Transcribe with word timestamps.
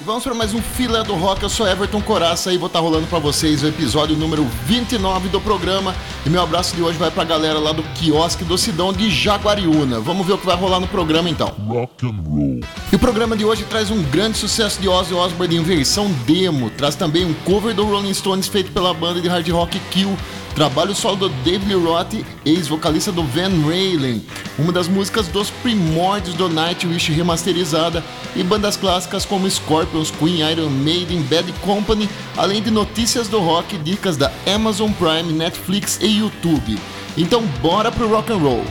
E 0.00 0.04
vamos 0.04 0.24
para 0.24 0.32
mais 0.32 0.54
um 0.54 0.62
Filé 0.62 1.02
do 1.02 1.14
Rock. 1.14 1.42
Eu 1.42 1.50
sou 1.50 1.68
Everton 1.68 2.00
Coraça 2.00 2.50
e 2.50 2.56
vou 2.56 2.68
estar 2.68 2.78
tá 2.78 2.82
rolando 2.82 3.06
para 3.06 3.18
vocês 3.18 3.62
o 3.62 3.66
episódio 3.66 4.16
número 4.16 4.46
29 4.64 5.28
do 5.28 5.38
programa. 5.42 5.94
E 6.24 6.30
meu 6.30 6.42
abraço 6.42 6.74
de 6.74 6.80
hoje 6.80 6.96
vai 6.96 7.10
para 7.10 7.20
a 7.20 7.26
galera 7.26 7.58
lá 7.58 7.70
do 7.72 7.82
quiosque 7.82 8.42
do 8.42 8.56
Sidão 8.56 8.94
de 8.94 9.10
Jaguariúna. 9.10 10.00
Vamos 10.00 10.26
ver 10.26 10.32
o 10.32 10.38
que 10.38 10.46
vai 10.46 10.56
rolar 10.56 10.80
no 10.80 10.88
programa 10.88 11.28
então. 11.28 11.48
Rock 11.68 12.06
and 12.06 12.16
roll. 12.26 12.60
E 12.90 12.96
o 12.96 12.98
programa 12.98 13.36
de 13.36 13.44
hoje 13.44 13.62
traz 13.64 13.90
um 13.90 14.02
grande 14.04 14.38
sucesso 14.38 14.80
de 14.80 14.88
Ozzy 14.88 15.12
Osbourne 15.12 15.56
em 15.56 15.62
versão 15.62 16.10
demo. 16.26 16.70
Traz 16.70 16.94
também 16.94 17.26
um 17.26 17.34
cover 17.44 17.74
do 17.74 17.84
Rolling 17.84 18.14
Stones 18.14 18.48
feito 18.48 18.72
pela 18.72 18.94
banda 18.94 19.20
de 19.20 19.28
hard 19.28 19.46
rock 19.50 19.78
Kill 19.90 20.16
Trabalho 20.54 20.94
solo 20.94 21.16
do 21.16 21.28
Dave 21.44 21.74
Roth, 21.74 22.14
ex-vocalista 22.44 23.10
do 23.10 23.22
Van 23.22 23.50
Halen, 23.64 24.24
uma 24.58 24.72
das 24.72 24.88
músicas 24.88 25.28
dos 25.28 25.50
primórdios 25.50 26.34
do 26.34 26.48
Nightwish 26.48 27.12
remasterizada 27.12 28.04
e 28.36 28.42
bandas 28.42 28.76
clássicas 28.76 29.24
como 29.24 29.48
Scorpions, 29.48 30.10
Queen, 30.10 30.40
Iron 30.40 30.70
Maiden, 30.70 31.22
Bad 31.22 31.52
Company, 31.64 32.08
além 32.36 32.60
de 32.60 32.70
notícias 32.70 33.28
do 33.28 33.38
rock, 33.38 33.78
dicas 33.78 34.16
da 34.16 34.30
Amazon 34.52 34.90
Prime, 34.92 35.32
Netflix 35.32 35.98
e 36.02 36.18
YouTube. 36.18 36.78
Então 37.16 37.42
bora 37.62 37.90
pro 37.90 38.08
rock 38.08 38.32
and 38.32 38.38
roll. 38.38 38.64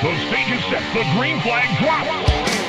The 0.00 0.10
stage 0.28 0.50
is 0.50 0.64
set. 0.68 0.82
The 0.92 1.02
green 1.16 1.40
flag 1.40 1.66
drops. 1.80 2.63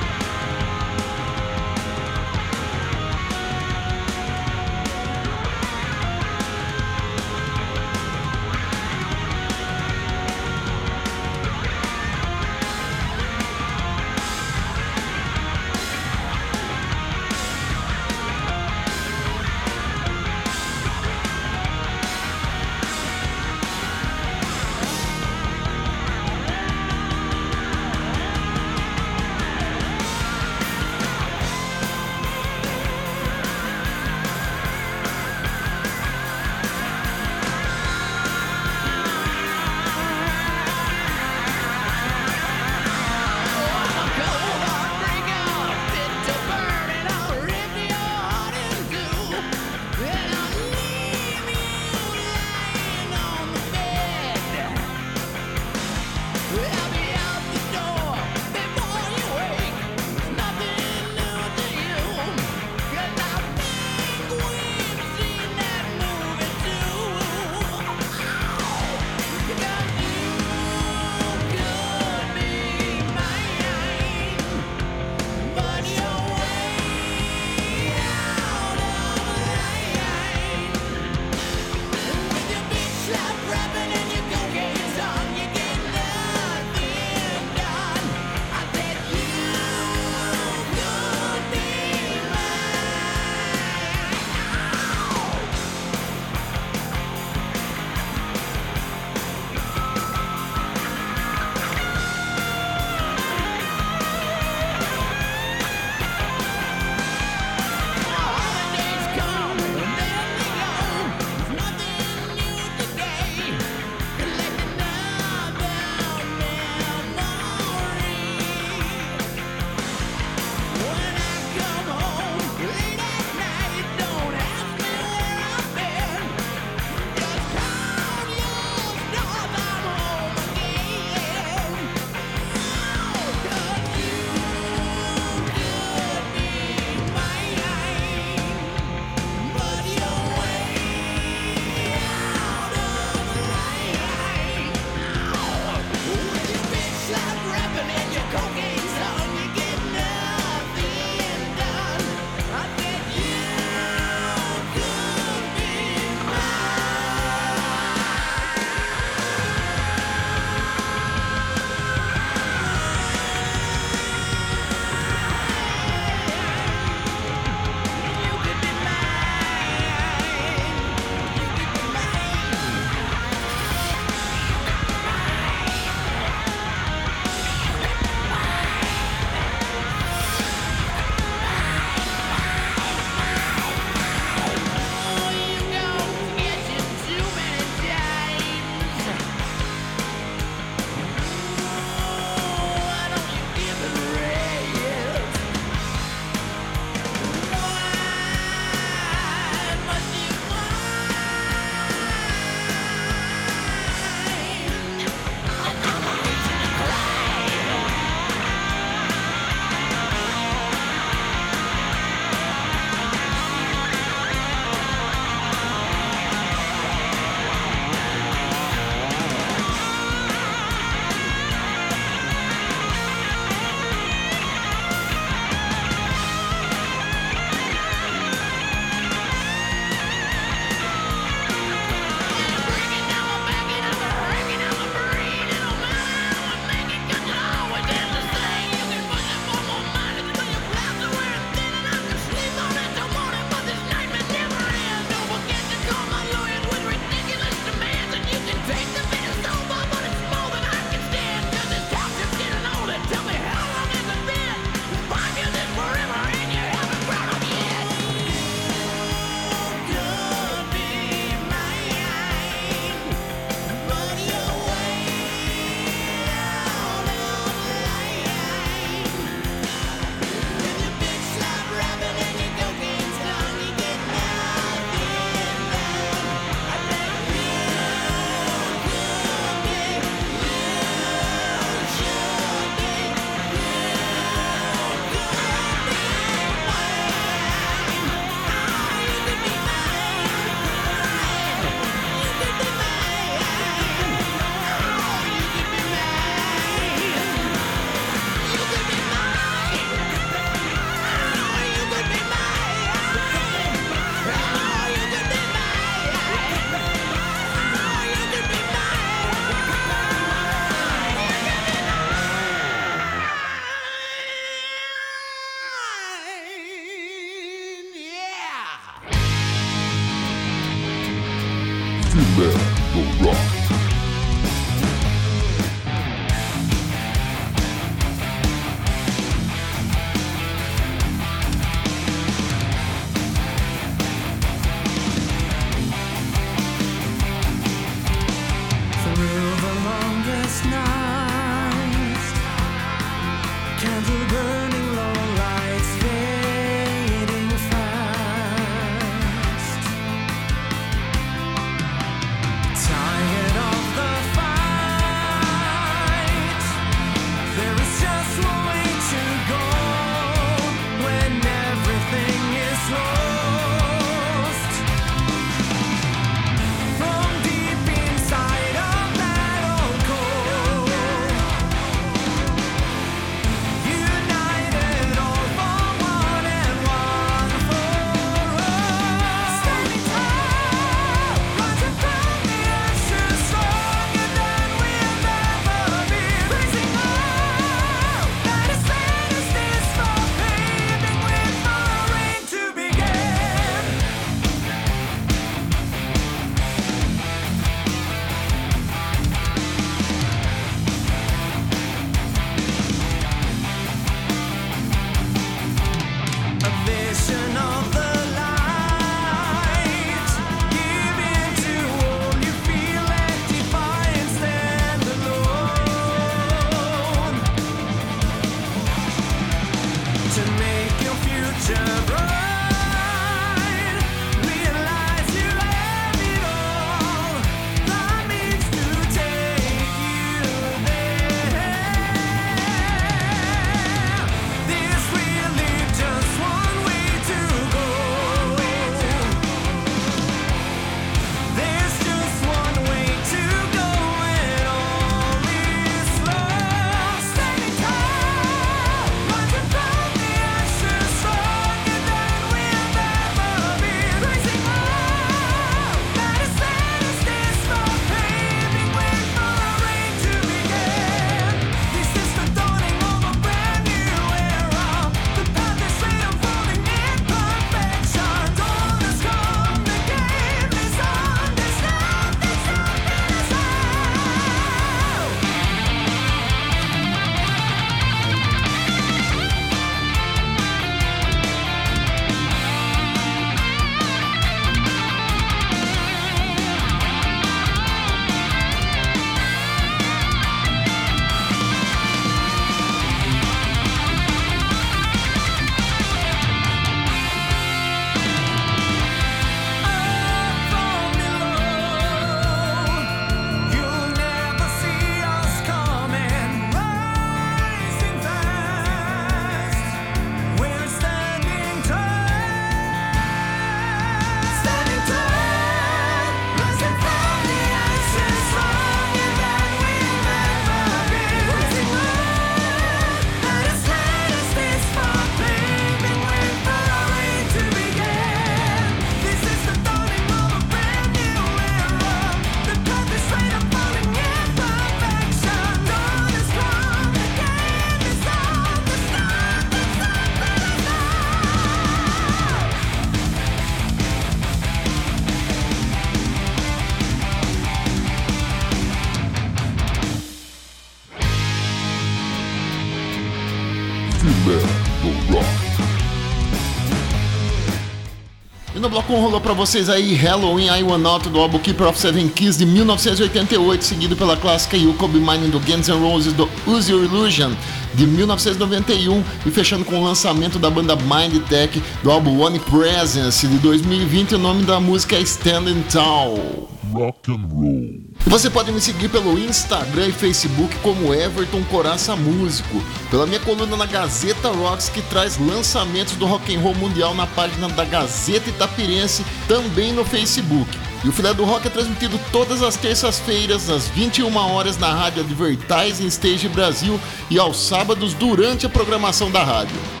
Bloco 558.91 559.15
rolou 559.15 559.39
pra 559.39 559.53
vocês 559.53 559.89
aí 559.89 560.13
Halloween 560.13 560.67
I 560.67 560.83
Want 560.83 561.05
Out 561.05 561.29
do 561.29 561.39
álbum 561.39 561.57
Keeper 561.59 561.87
of 561.87 561.97
Seven 561.97 562.27
Keys 562.27 562.57
de 562.57 562.65
1988, 562.65 563.83
seguido 563.83 564.17
pela 564.17 564.35
clássica 564.35 564.75
You 564.75 564.93
Could 564.95 565.17
Be 565.17 565.37
do 565.47 565.59
Guns 565.61 565.87
N' 565.87 565.97
Roses 565.97 566.33
do 566.33 566.49
Use 566.67 566.91
Your 566.91 567.05
Illusion 567.05 567.53
de 567.93 568.05
1991 568.05 569.23
e 569.45 569.51
fechando 569.51 569.85
com 569.85 569.97
o 569.99 570.03
lançamento 570.03 570.59
da 570.59 570.69
banda 570.69 570.97
Mind 570.97 571.41
Tech 571.47 571.81
do 572.03 572.11
álbum 572.11 572.41
One 572.41 572.59
Presence 572.59 573.47
de 573.47 573.57
2020. 573.59 574.35
O 574.35 574.37
nome 574.37 574.63
da 574.63 574.79
música 574.79 575.15
é 575.15 575.21
Standing 575.21 575.83
Tall. 575.83 576.70
Rock 576.91 577.31
and 577.31 577.47
Roll. 577.49 578.01
Você 578.27 578.49
pode 578.49 578.71
me 578.71 578.81
seguir 578.81 579.09
pelo 579.09 579.37
Instagram 579.39 580.07
e 580.07 580.11
Facebook 580.11 580.75
como 580.79 581.13
Everton 581.13 581.63
Coraça 581.63 582.15
Músico, 582.15 582.83
pela 583.09 583.25
minha 583.25 583.39
coluna 583.39 583.77
na 583.77 583.85
Gazeta 583.85 584.49
Rocks 584.49 584.89
que 584.89 585.01
traz 585.03 585.37
lançamentos 585.37 586.15
do 586.15 586.25
rock 586.25 586.55
and 586.55 586.59
roll 586.59 586.75
mundial 586.75 587.15
na 587.15 587.25
página 587.27 587.69
da 587.69 587.85
Gazeta 587.85 588.49
Itapirense, 588.49 589.25
também 589.47 589.93
no 589.93 590.03
Facebook. 590.03 590.69
E 591.03 591.09
o 591.09 591.11
Filé 591.11 591.33
do 591.33 591.45
Rock 591.45 591.65
é 591.65 591.69
transmitido 591.69 592.19
todas 592.31 592.61
as 592.61 592.75
terças-feiras, 592.75 593.69
às 593.69 593.87
21 593.87 594.35
horas, 594.35 594.77
na 594.77 594.93
rádio 594.93 595.23
Advertising 595.23 596.07
Stage 596.07 596.47
Brasil 596.49 596.99
e 597.29 597.39
aos 597.39 597.57
sábados 597.57 598.13
durante 598.13 598.67
a 598.67 598.69
programação 598.69 599.31
da 599.31 599.43
rádio. 599.43 600.00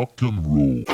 rock 0.00 0.22
and 0.22 0.46
roll. 0.46 0.89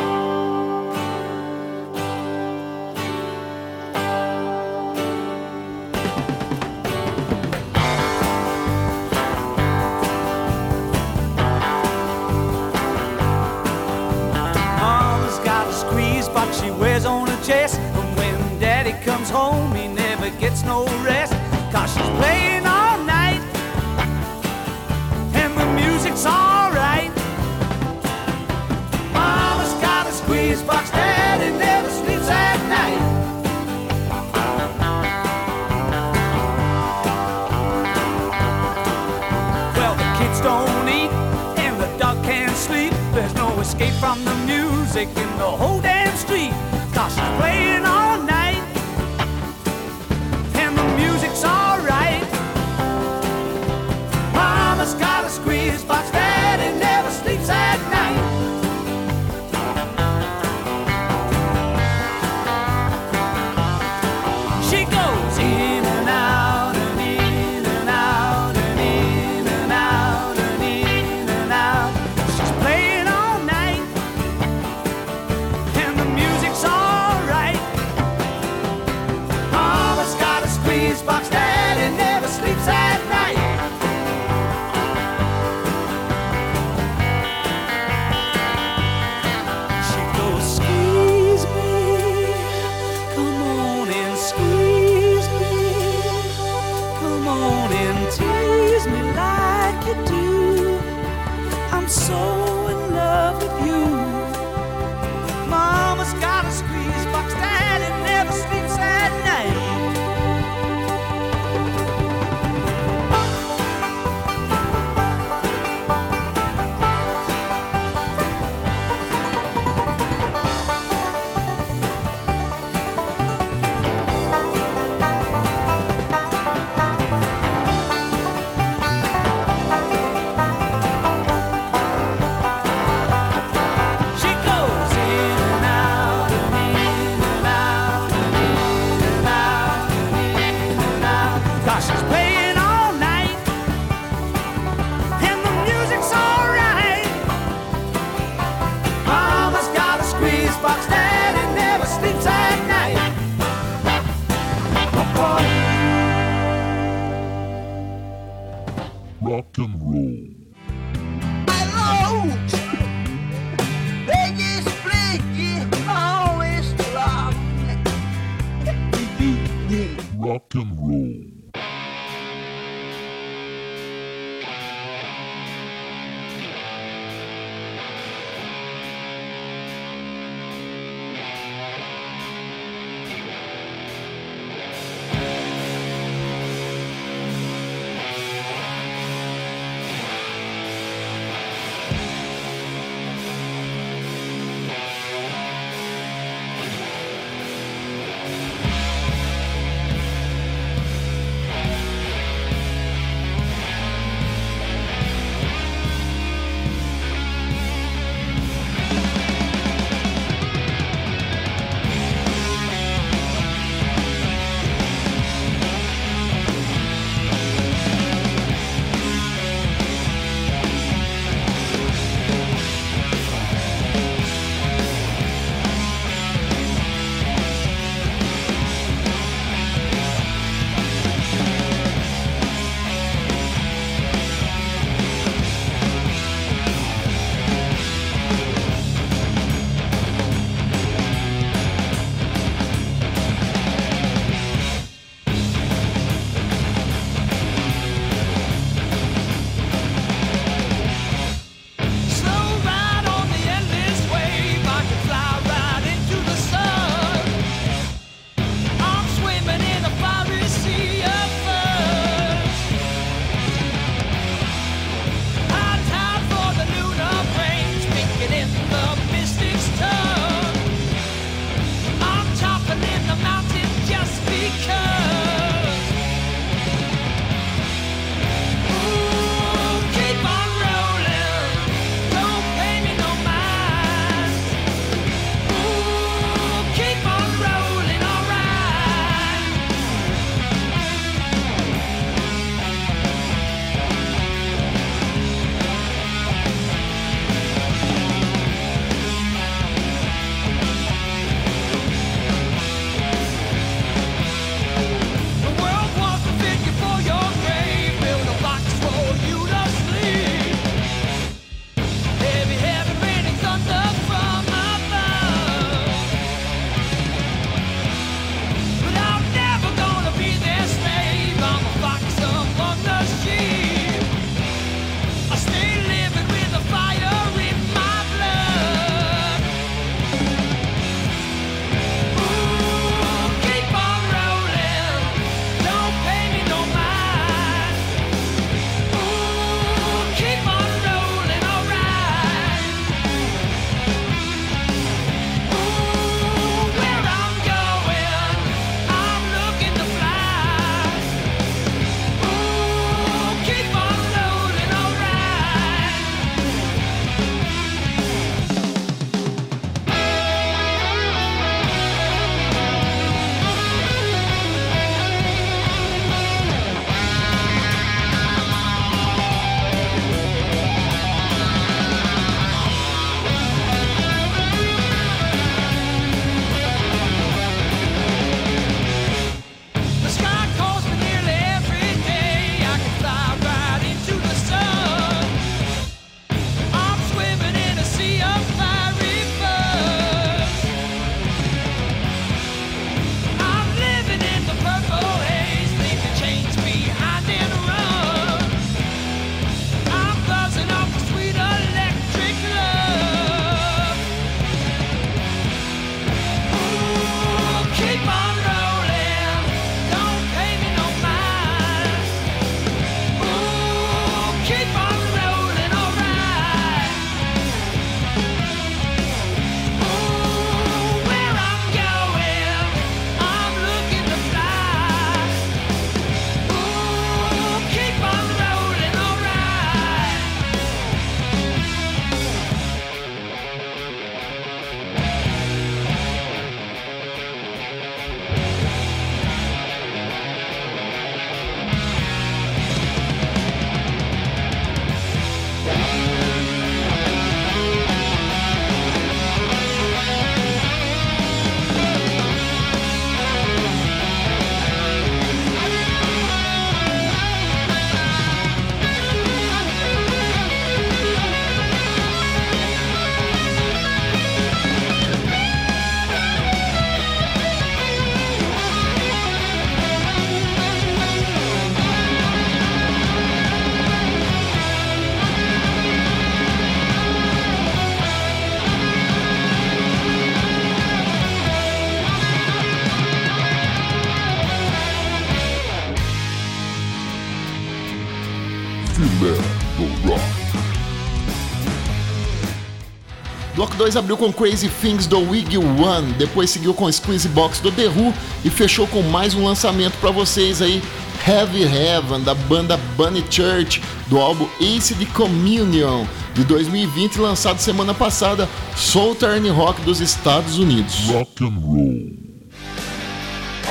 2002 493.87 493.97
abriu 493.97 494.17
com 494.17 494.33
Crazy 494.33 494.69
Things 494.69 495.07
do 495.07 495.21
Wiggy 495.31 495.59
One, 495.59 496.13
depois 496.15 496.51
seguiu 496.51 496.75
com 496.75 496.91
Squeeze 496.91 497.29
Box 497.29 497.61
do 497.61 497.71
The 497.71 497.87
Who 497.87 498.13
e 498.45 498.51
fechou 498.51 498.87
com 498.89 499.01
mais 499.03 499.35
um 499.35 499.45
lançamento 499.45 499.97
para 500.01 500.11
vocês 500.11 500.61
aí, 500.61 500.83
Heavy 501.27 501.63
Heaven 501.63 502.23
da 502.23 502.35
banda 502.35 502.77
Bunny 502.97 503.25
Church 503.31 503.81
do 504.09 504.19
álbum 504.19 504.49
Ace 504.61 504.95
the 504.95 505.05
Communion 505.07 506.05
de 506.35 506.43
2020 506.45 507.19
lançado 507.19 507.59
semana 507.59 507.95
passada, 507.95 508.49
Soul 508.75 509.15
Turn 509.15 509.49
Rock 509.51 509.81
dos 509.83 510.01
Estados 510.01 510.59
Unidos. 510.59 511.09
Rock 511.09 511.45
and 511.45 511.59
roll. 511.61 512.13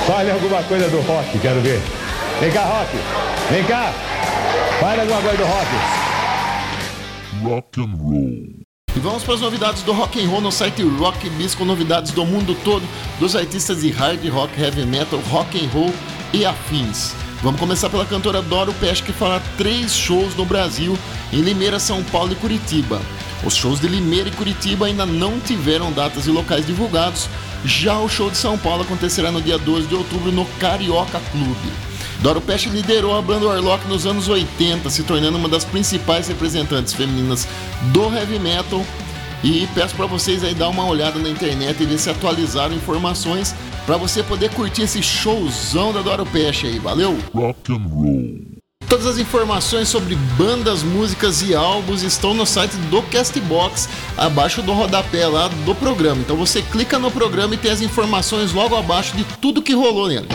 Fale 0.06 0.30
alguma 0.30 0.62
coisa 0.62 0.88
do 0.88 1.00
rock, 1.02 1.38
quero 1.40 1.60
ver. 1.60 1.82
Vem 2.40 2.50
cá, 2.50 2.64
rock. 2.64 2.96
Vem 3.50 3.64
cá. 3.64 3.92
Fale 4.80 5.00
alguma 5.02 5.20
coisa 5.20 5.36
do 5.36 5.44
rock. 5.44 5.68
Rock 7.42 7.80
and 7.80 7.96
roll. 7.98 8.65
E 8.96 8.98
vamos 8.98 9.22
para 9.22 9.34
as 9.34 9.42
novidades 9.42 9.82
do 9.82 9.92
rock 9.92 10.18
and 10.18 10.26
roll 10.26 10.40
no 10.40 10.50
site 10.50 10.82
Rock 10.82 11.28
Biz 11.28 11.54
com 11.54 11.66
novidades 11.66 12.12
do 12.12 12.24
mundo 12.24 12.56
todo 12.64 12.82
dos 13.20 13.36
artistas 13.36 13.82
de 13.82 13.90
hard 13.90 14.26
rock, 14.30 14.58
heavy 14.58 14.86
metal, 14.86 15.20
rock 15.30 15.62
and 15.62 15.68
roll 15.68 15.92
e 16.32 16.46
afins. 16.46 17.14
Vamos 17.42 17.60
começar 17.60 17.90
pela 17.90 18.06
cantora 18.06 18.40
Doro 18.40 18.72
Peixe 18.80 19.02
que 19.02 19.12
fará 19.12 19.38
três 19.58 19.94
shows 19.94 20.34
no 20.34 20.46
Brasil, 20.46 20.98
em 21.30 21.42
Limeira, 21.42 21.78
São 21.78 22.02
Paulo 22.04 22.32
e 22.32 22.36
Curitiba. 22.36 22.98
Os 23.44 23.54
shows 23.54 23.80
de 23.80 23.86
Limeira 23.86 24.30
e 24.30 24.32
Curitiba 24.32 24.86
ainda 24.86 25.04
não 25.04 25.38
tiveram 25.40 25.92
datas 25.92 26.26
e 26.26 26.30
locais 26.30 26.66
divulgados, 26.66 27.28
já 27.66 27.98
o 27.98 28.08
show 28.08 28.30
de 28.30 28.38
São 28.38 28.56
Paulo 28.56 28.82
acontecerá 28.82 29.30
no 29.30 29.42
dia 29.42 29.58
12 29.58 29.88
de 29.88 29.94
outubro 29.94 30.32
no 30.32 30.46
Carioca 30.58 31.20
Clube. 31.32 31.85
Doro 32.20 32.40
Peixe 32.40 32.68
liderou 32.68 33.16
a 33.16 33.22
banda 33.22 33.46
Warlock 33.46 33.86
nos 33.88 34.06
anos 34.06 34.28
80, 34.28 34.88
se 34.90 35.02
tornando 35.02 35.36
uma 35.36 35.48
das 35.48 35.64
principais 35.64 36.28
representantes 36.28 36.92
femininas 36.92 37.46
do 37.92 38.12
heavy 38.14 38.38
metal. 38.38 38.84
E 39.44 39.68
peço 39.74 39.94
para 39.94 40.06
vocês 40.06 40.42
aí 40.42 40.54
dar 40.54 40.68
uma 40.68 40.86
olhada 40.86 41.18
na 41.18 41.28
internet 41.28 41.82
e 41.82 41.86
ver 41.86 41.98
se 41.98 42.10
atualizaram 42.10 42.74
informações 42.74 43.54
para 43.84 43.96
você 43.96 44.22
poder 44.22 44.50
curtir 44.50 44.82
esse 44.82 45.02
showzão 45.02 45.92
da 45.92 46.00
Doro 46.02 46.26
Peixe 46.26 46.66
aí, 46.66 46.78
valeu? 46.78 47.16
Rock 47.32 47.72
and 47.72 47.86
roll. 47.88 48.56
Todas 48.88 49.06
as 49.06 49.18
informações 49.18 49.88
sobre 49.88 50.14
bandas, 50.38 50.82
músicas 50.82 51.42
e 51.42 51.54
álbuns 51.54 52.02
estão 52.02 52.32
no 52.34 52.46
site 52.46 52.76
do 52.88 53.02
Castbox, 53.02 53.88
abaixo 54.16 54.62
do 54.62 54.72
rodapé 54.72 55.26
lá 55.26 55.48
do 55.48 55.74
programa. 55.74 56.20
Então 56.20 56.36
você 56.36 56.62
clica 56.62 56.98
no 56.98 57.10
programa 57.10 57.54
e 57.54 57.58
tem 57.58 57.70
as 57.70 57.80
informações 57.80 58.52
logo 58.52 58.76
abaixo 58.76 59.16
de 59.16 59.24
tudo 59.40 59.60
que 59.60 59.74
rolou 59.74 60.08
nele. 60.08 60.28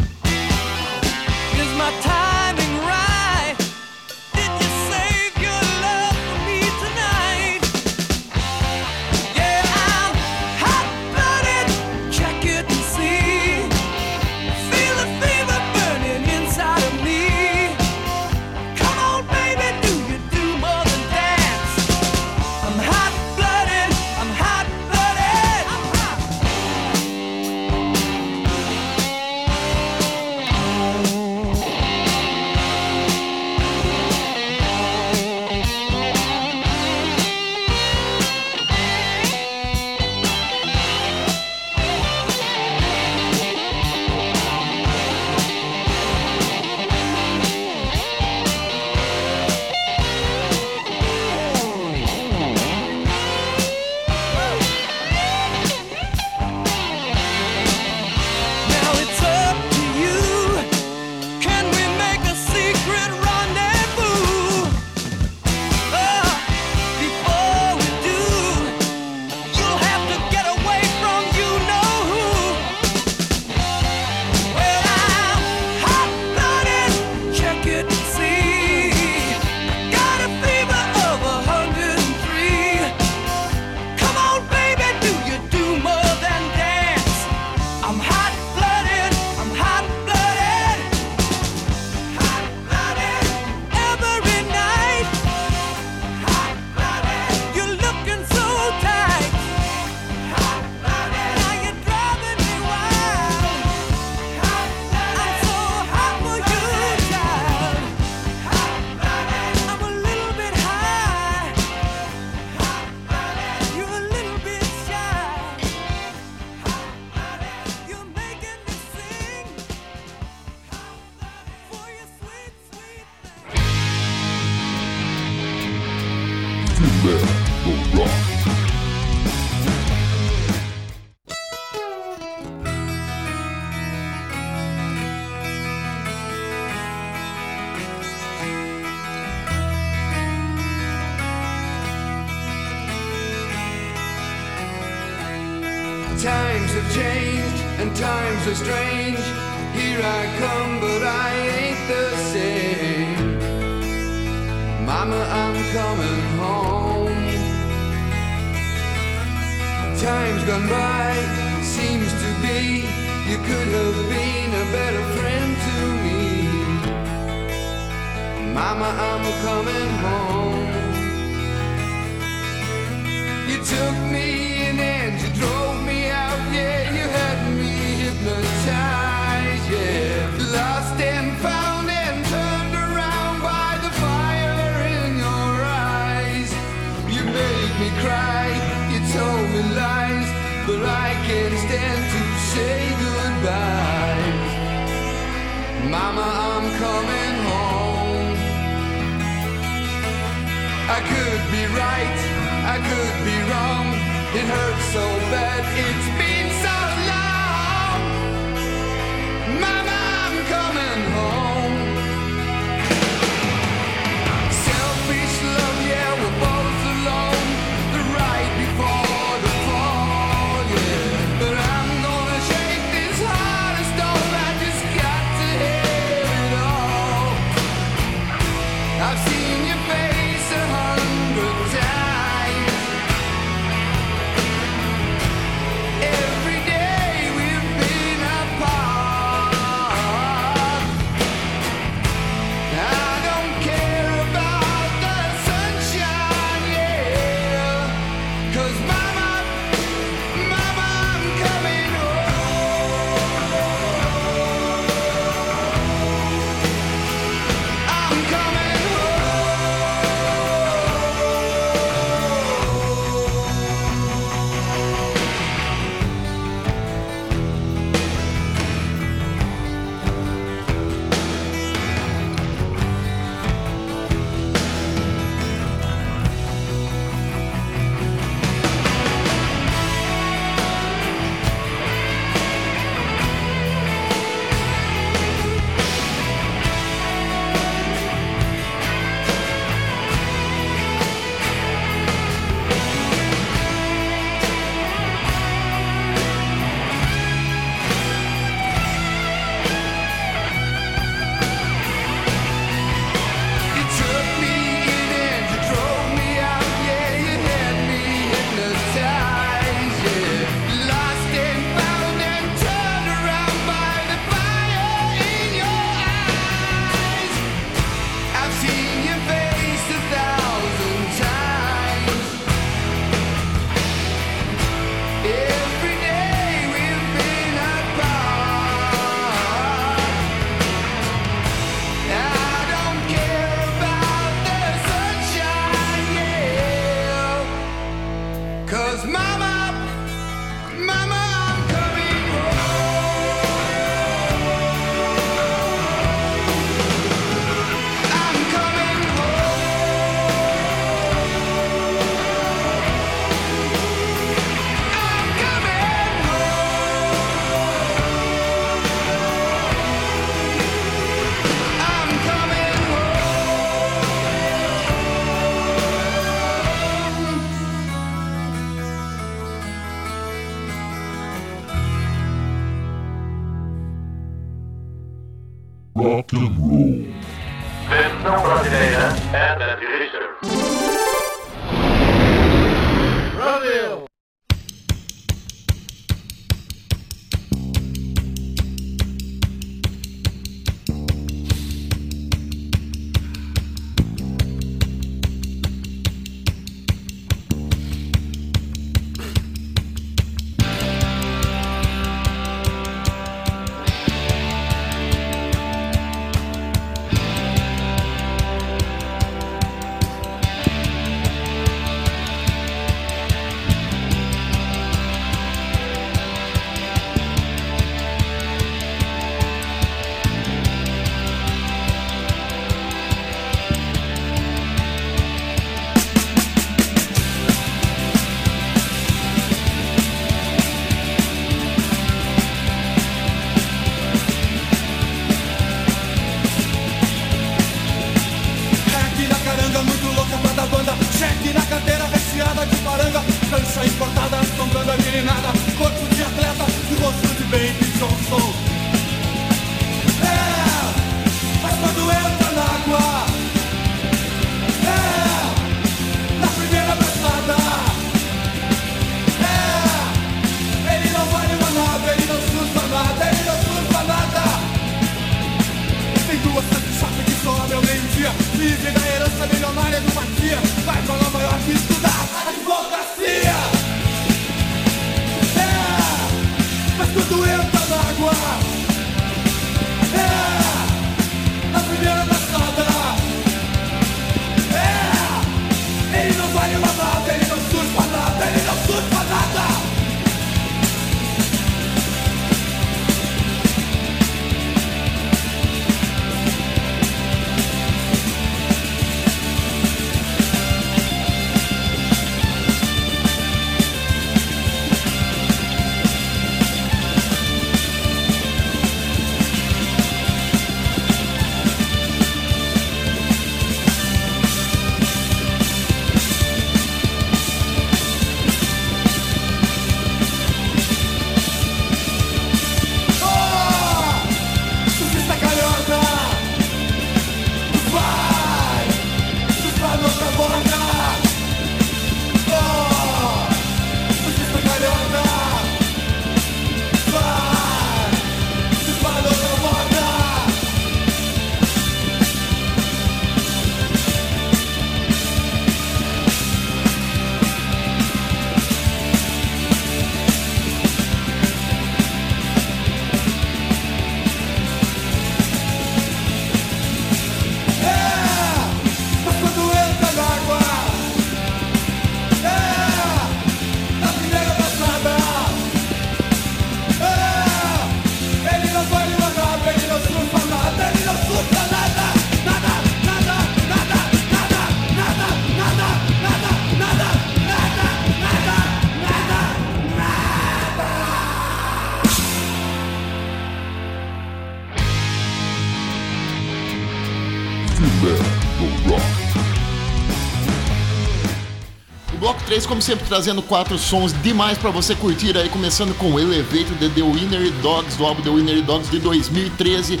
Bloco 592.58 592.62
3, 592.62 592.66
como 592.66 592.82
sempre, 592.82 593.06
trazendo 593.06 593.42
quatro 593.42 593.78
sons 593.78 594.12
demais 594.22 594.58
pra 594.58 594.70
você 594.70 594.94
curtir 594.94 595.36
aí, 595.36 595.48
começando 595.48 595.94
com 595.96 596.18
Elevator 596.18 596.76
de 596.76 596.88
The 596.88 597.02
Winner 597.02 597.52
Dogs, 597.62 597.96
do 597.96 598.04
álbum 598.04 598.22
The 598.22 598.30
Winner 598.30 598.62
Dogs 598.62 598.90
de 598.90 598.98
2013. 598.98 600.00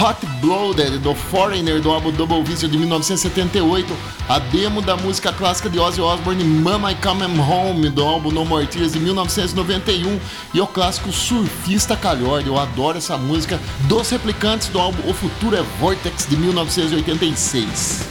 Hot 0.00 0.26
Blooded, 0.40 0.98
do 0.98 1.14
Foreigner, 1.14 1.80
do 1.80 1.90
álbum 1.90 2.10
Double 2.10 2.42
Vision 2.42 2.70
de 2.70 2.76
1978. 2.76 3.96
A 4.28 4.38
demo 4.38 4.82
da 4.82 4.96
música 4.96 5.32
clássica 5.32 5.70
de 5.70 5.78
Ozzy 5.78 6.00
Osbourne, 6.00 6.42
Mama 6.44 6.92
I 6.92 6.96
Come 6.96 7.24
Home, 7.40 7.88
do 7.88 8.04
álbum 8.04 8.30
No 8.30 8.44
More 8.44 8.66
Tears 8.66 8.92
de 8.92 8.98
1991. 8.98 10.20
E 10.52 10.60
o 10.60 10.66
clássico 10.66 11.12
Surfista 11.12 11.96
Calhorda, 11.96 12.48
eu 12.48 12.58
adoro 12.58 12.98
essa 12.98 13.16
música. 13.16 13.60
Dos 13.82 14.10
Replicantes, 14.10 14.68
do 14.68 14.78
álbum 14.78 15.08
O 15.08 15.14
Futuro 15.14 15.56
é 15.56 15.62
Vortex 15.80 16.26
de 16.28 16.36
1986. 16.36 18.06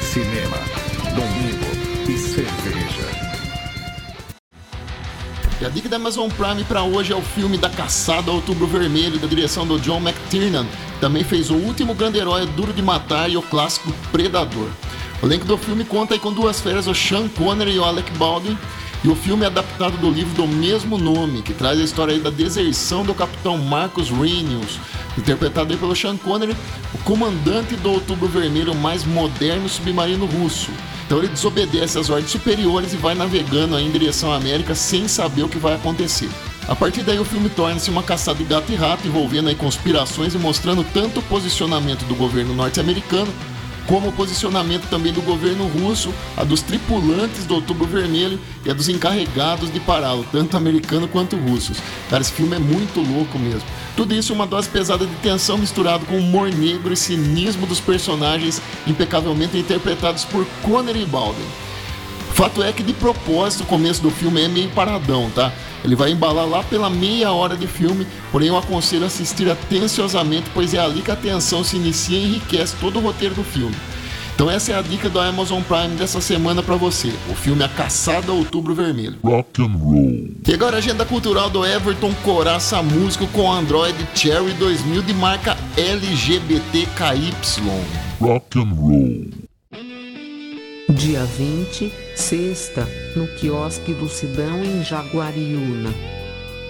Cinema, 0.00 0.56
domingo 1.14 1.57
a 5.68 5.70
dica 5.70 5.86
da 5.86 5.96
Amazon 5.96 6.30
Prime 6.30 6.64
para 6.64 6.82
hoje 6.82 7.12
é 7.12 7.16
o 7.16 7.20
filme 7.20 7.58
da 7.58 7.68
Caçada 7.68 8.30
ao 8.30 8.36
Outubro 8.36 8.66
Vermelho, 8.66 9.18
da 9.18 9.26
direção 9.26 9.66
do 9.66 9.78
John 9.78 9.98
McTiernan. 9.98 10.66
Também 10.98 11.22
fez 11.22 11.50
o 11.50 11.56
último 11.56 11.92
grande 11.92 12.16
herói 12.16 12.46
Duro 12.46 12.72
de 12.72 12.80
Matar 12.80 13.30
e 13.30 13.36
o 13.36 13.42
clássico 13.42 13.92
Predador. 14.10 14.70
O 15.20 15.26
elenco 15.26 15.44
do 15.44 15.58
filme 15.58 15.84
conta 15.84 16.18
com 16.18 16.32
duas 16.32 16.58
feras, 16.58 16.86
o 16.86 16.94
Sean 16.94 17.28
Connery 17.28 17.72
e 17.72 17.78
o 17.78 17.84
Alec 17.84 18.10
Baldwin. 18.12 18.56
E 19.04 19.08
o 19.08 19.14
filme 19.14 19.44
é 19.44 19.46
adaptado 19.46 19.98
do 19.98 20.10
livro 20.10 20.34
do 20.34 20.48
mesmo 20.48 20.96
nome, 20.96 21.42
que 21.42 21.52
traz 21.52 21.78
a 21.78 21.84
história 21.84 22.18
da 22.18 22.30
deserção 22.30 23.04
do 23.04 23.12
capitão 23.12 23.58
Marcus 23.58 24.08
Reynolds, 24.08 24.80
interpretado 25.18 25.76
pelo 25.76 25.94
Sean 25.94 26.16
Connery, 26.16 26.56
o 26.94 26.98
comandante 27.04 27.76
do 27.76 27.90
Outubro 27.90 28.26
Vermelho 28.26 28.74
mais 28.74 29.04
moderno 29.04 29.68
submarino 29.68 30.24
russo. 30.24 30.70
Então 31.08 31.20
ele 31.20 31.28
desobedece 31.28 31.98
às 31.98 32.10
ordens 32.10 32.30
superiores 32.30 32.92
e 32.92 32.98
vai 32.98 33.14
navegando 33.14 33.78
em 33.78 33.90
direção 33.90 34.30
à 34.30 34.36
América 34.36 34.74
sem 34.74 35.08
saber 35.08 35.42
o 35.42 35.48
que 35.48 35.56
vai 35.56 35.74
acontecer. 35.74 36.28
A 36.68 36.76
partir 36.76 37.02
daí 37.02 37.18
o 37.18 37.24
filme 37.24 37.48
torna-se 37.48 37.88
uma 37.88 38.02
caçada 38.02 38.36
de 38.36 38.44
gato 38.44 38.70
e 38.70 38.74
rato, 38.74 39.08
envolvendo 39.08 39.48
aí 39.48 39.54
conspirações 39.54 40.34
e 40.34 40.38
mostrando 40.38 40.84
tanto 40.92 41.20
o 41.20 41.22
posicionamento 41.22 42.04
do 42.04 42.14
governo 42.14 42.54
norte-americano 42.54 43.32
como 43.88 44.10
o 44.10 44.12
posicionamento 44.12 44.86
também 44.88 45.12
do 45.12 45.22
governo 45.22 45.66
russo, 45.66 46.14
a 46.36 46.44
dos 46.44 46.60
tripulantes 46.60 47.46
do 47.46 47.54
Outubro 47.54 47.86
Vermelho 47.86 48.38
e 48.64 48.70
a 48.70 48.74
dos 48.74 48.88
encarregados 48.88 49.72
de 49.72 49.80
pará-lo, 49.80 50.26
tanto 50.30 50.56
americano 50.56 51.08
quanto 51.08 51.36
russos. 51.36 51.78
Cara, 52.10 52.20
esse 52.20 52.32
filme 52.32 52.54
é 52.54 52.58
muito 52.58 53.00
louco 53.00 53.38
mesmo. 53.38 53.66
Tudo 53.96 54.14
isso 54.14 54.34
uma 54.34 54.46
dose 54.46 54.68
pesada 54.68 55.06
de 55.06 55.14
tensão 55.16 55.56
misturado 55.56 56.04
com 56.04 56.18
humor 56.18 56.50
negro 56.52 56.92
e 56.92 56.96
cinismo 56.96 57.66
dos 57.66 57.80
personagens 57.80 58.60
impecavelmente 58.86 59.56
interpretados 59.56 60.24
por 60.24 60.46
Connery 60.62 61.06
Baldwin. 61.06 61.67
Fato 62.38 62.62
é 62.62 62.72
que 62.72 62.84
de 62.84 62.92
propósito 62.92 63.64
o 63.64 63.66
começo 63.66 64.00
do 64.00 64.12
filme 64.12 64.40
é 64.40 64.46
meio 64.46 64.68
paradão, 64.68 65.28
tá? 65.34 65.52
Ele 65.84 65.96
vai 65.96 66.12
embalar 66.12 66.46
lá 66.46 66.62
pela 66.62 66.88
meia 66.88 67.32
hora 67.32 67.56
de 67.56 67.66
filme, 67.66 68.06
porém 68.30 68.46
eu 68.46 68.56
aconselho 68.56 69.04
assistir 69.04 69.50
atenciosamente, 69.50 70.48
pois 70.54 70.72
é 70.72 70.78
ali 70.78 71.02
que 71.02 71.10
a 71.10 71.16
tensão 71.16 71.64
se 71.64 71.74
inicia 71.74 72.16
e 72.16 72.26
enriquece 72.26 72.76
todo 72.80 73.00
o 73.00 73.02
roteiro 73.02 73.34
do 73.34 73.42
filme. 73.42 73.74
Então 74.36 74.48
essa 74.48 74.70
é 74.70 74.78
a 74.78 74.82
dica 74.82 75.08
do 75.08 75.18
Amazon 75.18 75.60
Prime 75.62 75.96
dessa 75.96 76.20
semana 76.20 76.62
pra 76.62 76.76
você, 76.76 77.12
o 77.28 77.34
filme 77.34 77.64
A 77.64 77.68
Caçada 77.68 78.30
Outubro 78.30 78.72
Vermelho. 78.72 79.16
Rock 79.20 79.60
and 79.60 79.76
roll. 79.76 80.28
E 80.46 80.54
agora 80.54 80.76
a 80.76 80.78
agenda 80.78 81.04
cultural 81.04 81.50
do 81.50 81.66
Everton 81.66 82.14
Coraça 82.22 82.80
Músico 82.84 83.26
com 83.26 83.52
Android 83.52 83.98
Cherry 84.14 84.52
2000 84.52 85.02
de 85.02 85.12
marca 85.12 85.56
LGBTKY. 85.76 87.34
Rock 88.20 88.60
and 88.60 88.74
roll. 88.76 89.48
Dia 90.90 91.22
20, 91.22 91.92
sexta, 92.16 92.88
no 93.14 93.28
quiosque 93.36 93.92
do 93.92 94.08
Sidão 94.08 94.64
em 94.64 94.82
Jaguariúna. 94.82 95.90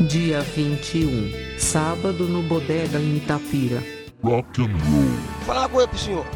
Dia 0.01 0.41
21, 0.41 1.59
sábado 1.59 2.25
no 2.27 2.43
Bodega 2.43 2.99
em 2.99 3.19
Itapira. 3.19 3.81
Rock 4.23 4.62
and 4.62 4.77
roll. 4.77 5.57
Uma 5.57 5.69
coisa 5.69 5.87
pro 5.87 5.99
senhor, 5.99 6.27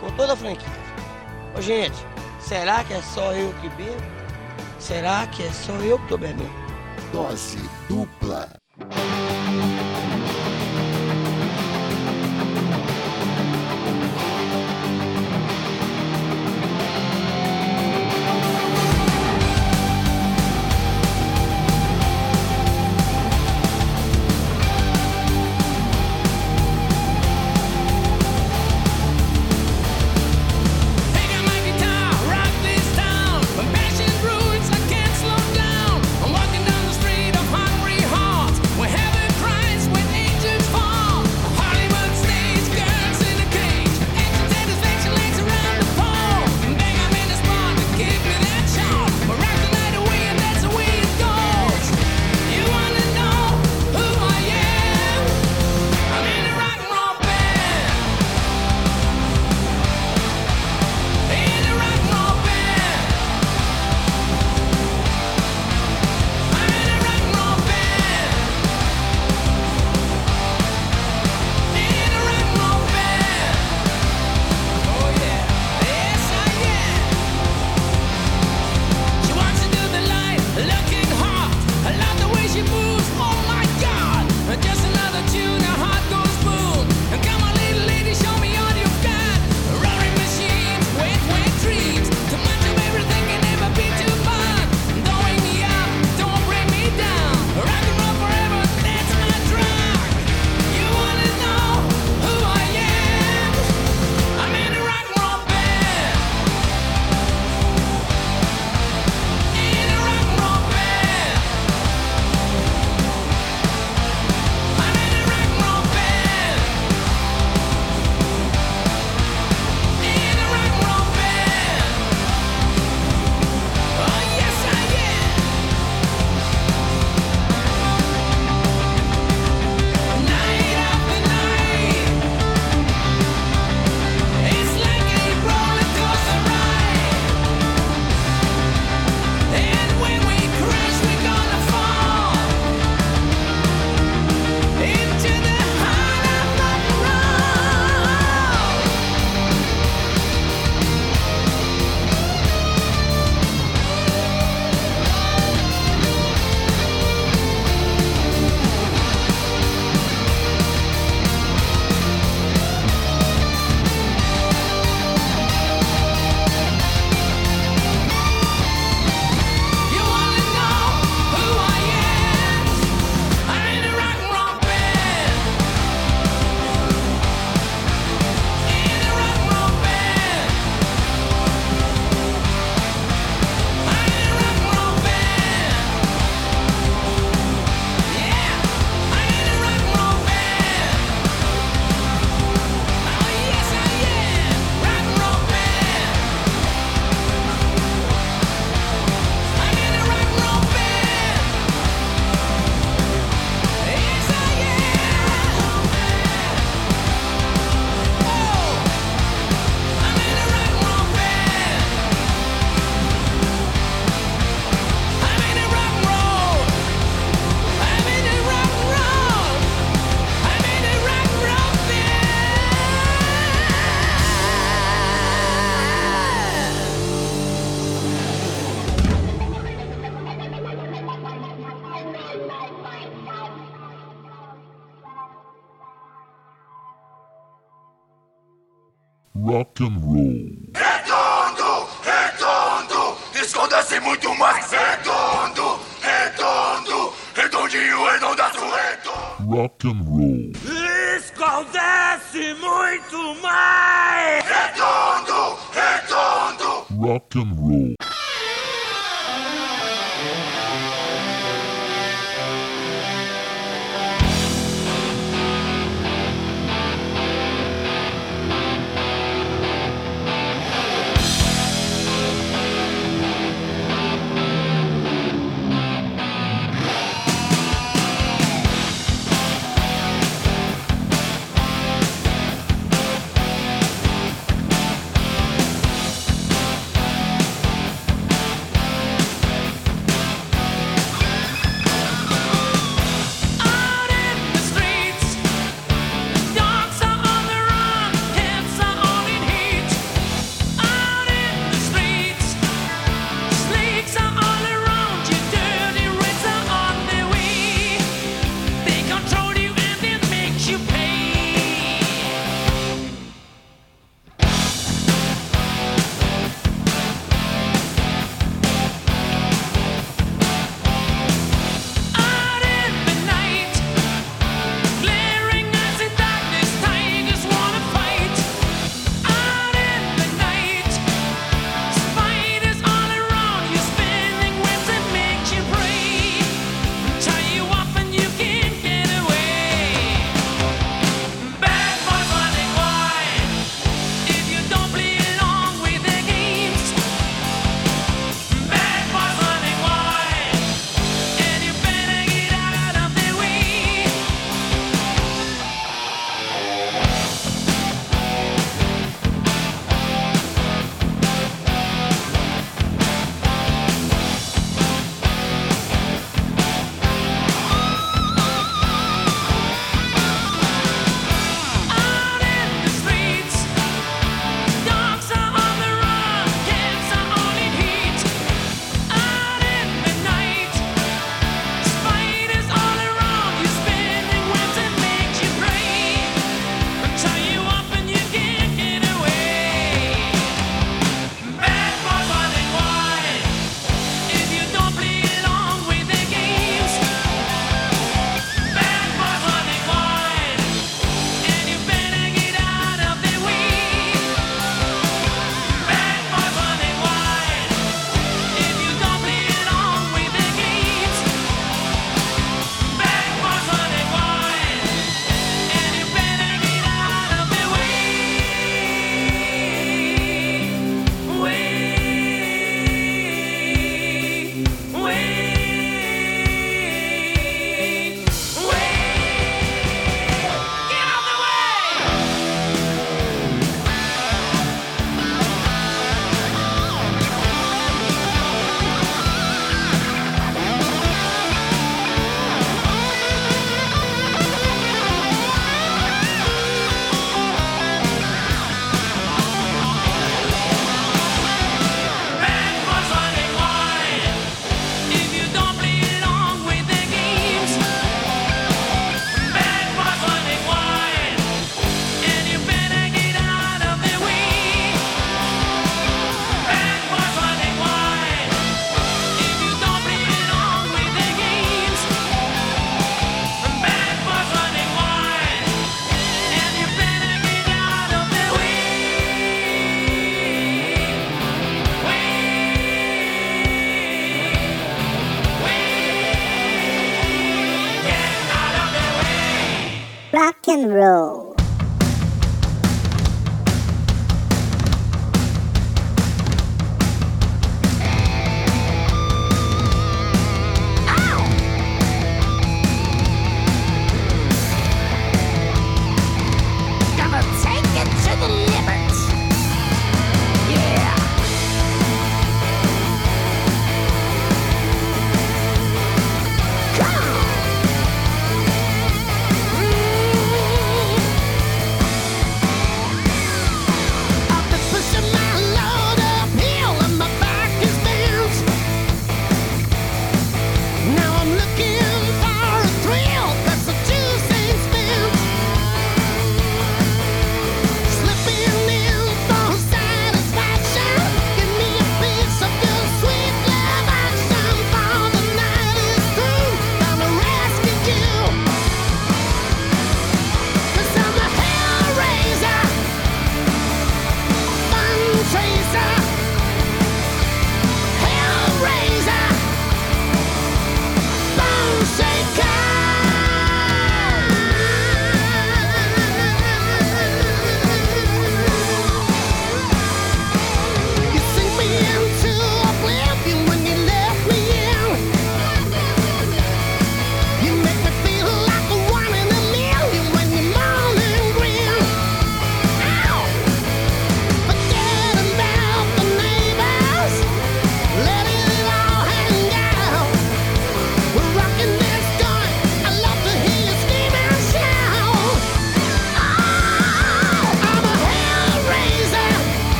com 0.00 0.10
toda 0.12 0.34
a 0.34 0.36
franqueza. 0.36 0.70
Ô 1.58 1.60
gente, 1.60 1.96
será 2.38 2.84
que 2.84 2.94
é 2.94 3.02
só 3.02 3.32
eu 3.32 3.52
que 3.60 3.68
bebo? 3.70 4.02
Será 4.78 5.26
que 5.26 5.42
é 5.42 5.50
só 5.50 5.72
eu 5.78 5.98
que 5.98 6.08
tô 6.08 6.16
bebendo? 6.16 6.48
Dose 7.12 7.58
dupla. 7.88 8.48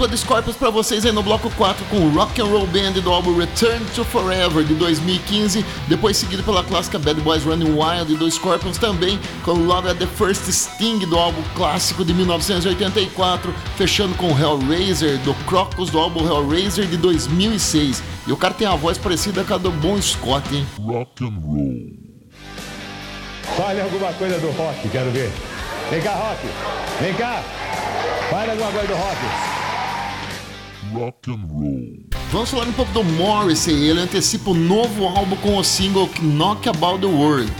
Dupla 0.00 0.08
de 0.08 0.16
Scorpions 0.16 0.56
pra 0.56 0.70
vocês 0.70 1.04
aí 1.04 1.12
no 1.12 1.22
bloco 1.22 1.50
4 1.50 1.84
com 1.86 1.98
o 1.98 2.08
Rock 2.10 2.40
and 2.40 2.46
Roll 2.46 2.66
Band 2.68 2.92
do 3.02 3.10
álbum 3.10 3.36
Return 3.36 3.84
to 3.94 4.02
Forever 4.02 4.64
de 4.64 4.72
2015, 4.74 5.62
depois 5.88 6.16
seguido 6.16 6.42
pela 6.42 6.64
clássica 6.64 6.98
Bad 6.98 7.20
Boys 7.20 7.42
Running 7.44 7.74
Wild 7.74 8.16
do 8.16 8.30
Scorpions 8.30 8.78
também 8.78 9.20
com 9.44 9.52
Love 9.52 9.90
at 9.90 9.98
the 9.98 10.06
First 10.06 10.50
Sting 10.50 11.00
do 11.00 11.18
álbum 11.18 11.42
clássico 11.54 12.02
de 12.02 12.14
1984, 12.14 13.52
fechando 13.76 14.14
com 14.14 14.30
Hellraiser 14.30 15.18
do 15.18 15.34
Crocus 15.44 15.90
do 15.90 15.98
álbum 15.98 16.26
Hellraiser 16.26 16.86
de 16.86 16.96
2006. 16.96 18.02
E 18.26 18.32
o 18.32 18.38
cara 18.38 18.54
tem 18.54 18.66
a 18.66 18.76
voz 18.76 18.96
parecida 18.96 19.44
com 19.44 19.52
a 19.52 19.58
do 19.58 19.70
Bon 19.70 20.00
Scott, 20.00 20.54
hein? 20.54 20.66
Rock 20.80 21.24
and 21.24 21.38
Roll. 21.44 21.92
Fale 23.54 23.82
alguma 23.82 24.14
coisa 24.14 24.38
do 24.38 24.50
rock, 24.52 24.88
quero 24.88 25.10
ver. 25.10 25.30
Vem 25.90 26.00
cá, 26.00 26.14
rock. 26.14 26.40
Vem 27.02 27.12
cá. 27.12 27.42
Fale 28.30 28.52
alguma 28.52 28.70
coisa 28.70 28.86
do 28.86 28.94
rock. 28.94 29.59
Rock 30.92 31.30
and 31.30 31.46
Roll. 31.48 32.00
Vamos 32.30 32.50
falar 32.50 32.66
um 32.66 32.72
pouco 32.72 32.92
do 32.92 33.04
Morrissey, 33.04 33.74
ele 33.74 34.00
antecipa 34.00 34.50
o 34.50 34.54
novo 34.54 35.06
álbum 35.06 35.36
com 35.36 35.56
o 35.56 35.64
single 35.64 36.08
Knock 36.20 36.68
About 36.68 37.00
the 37.00 37.06
World. 37.06 37.52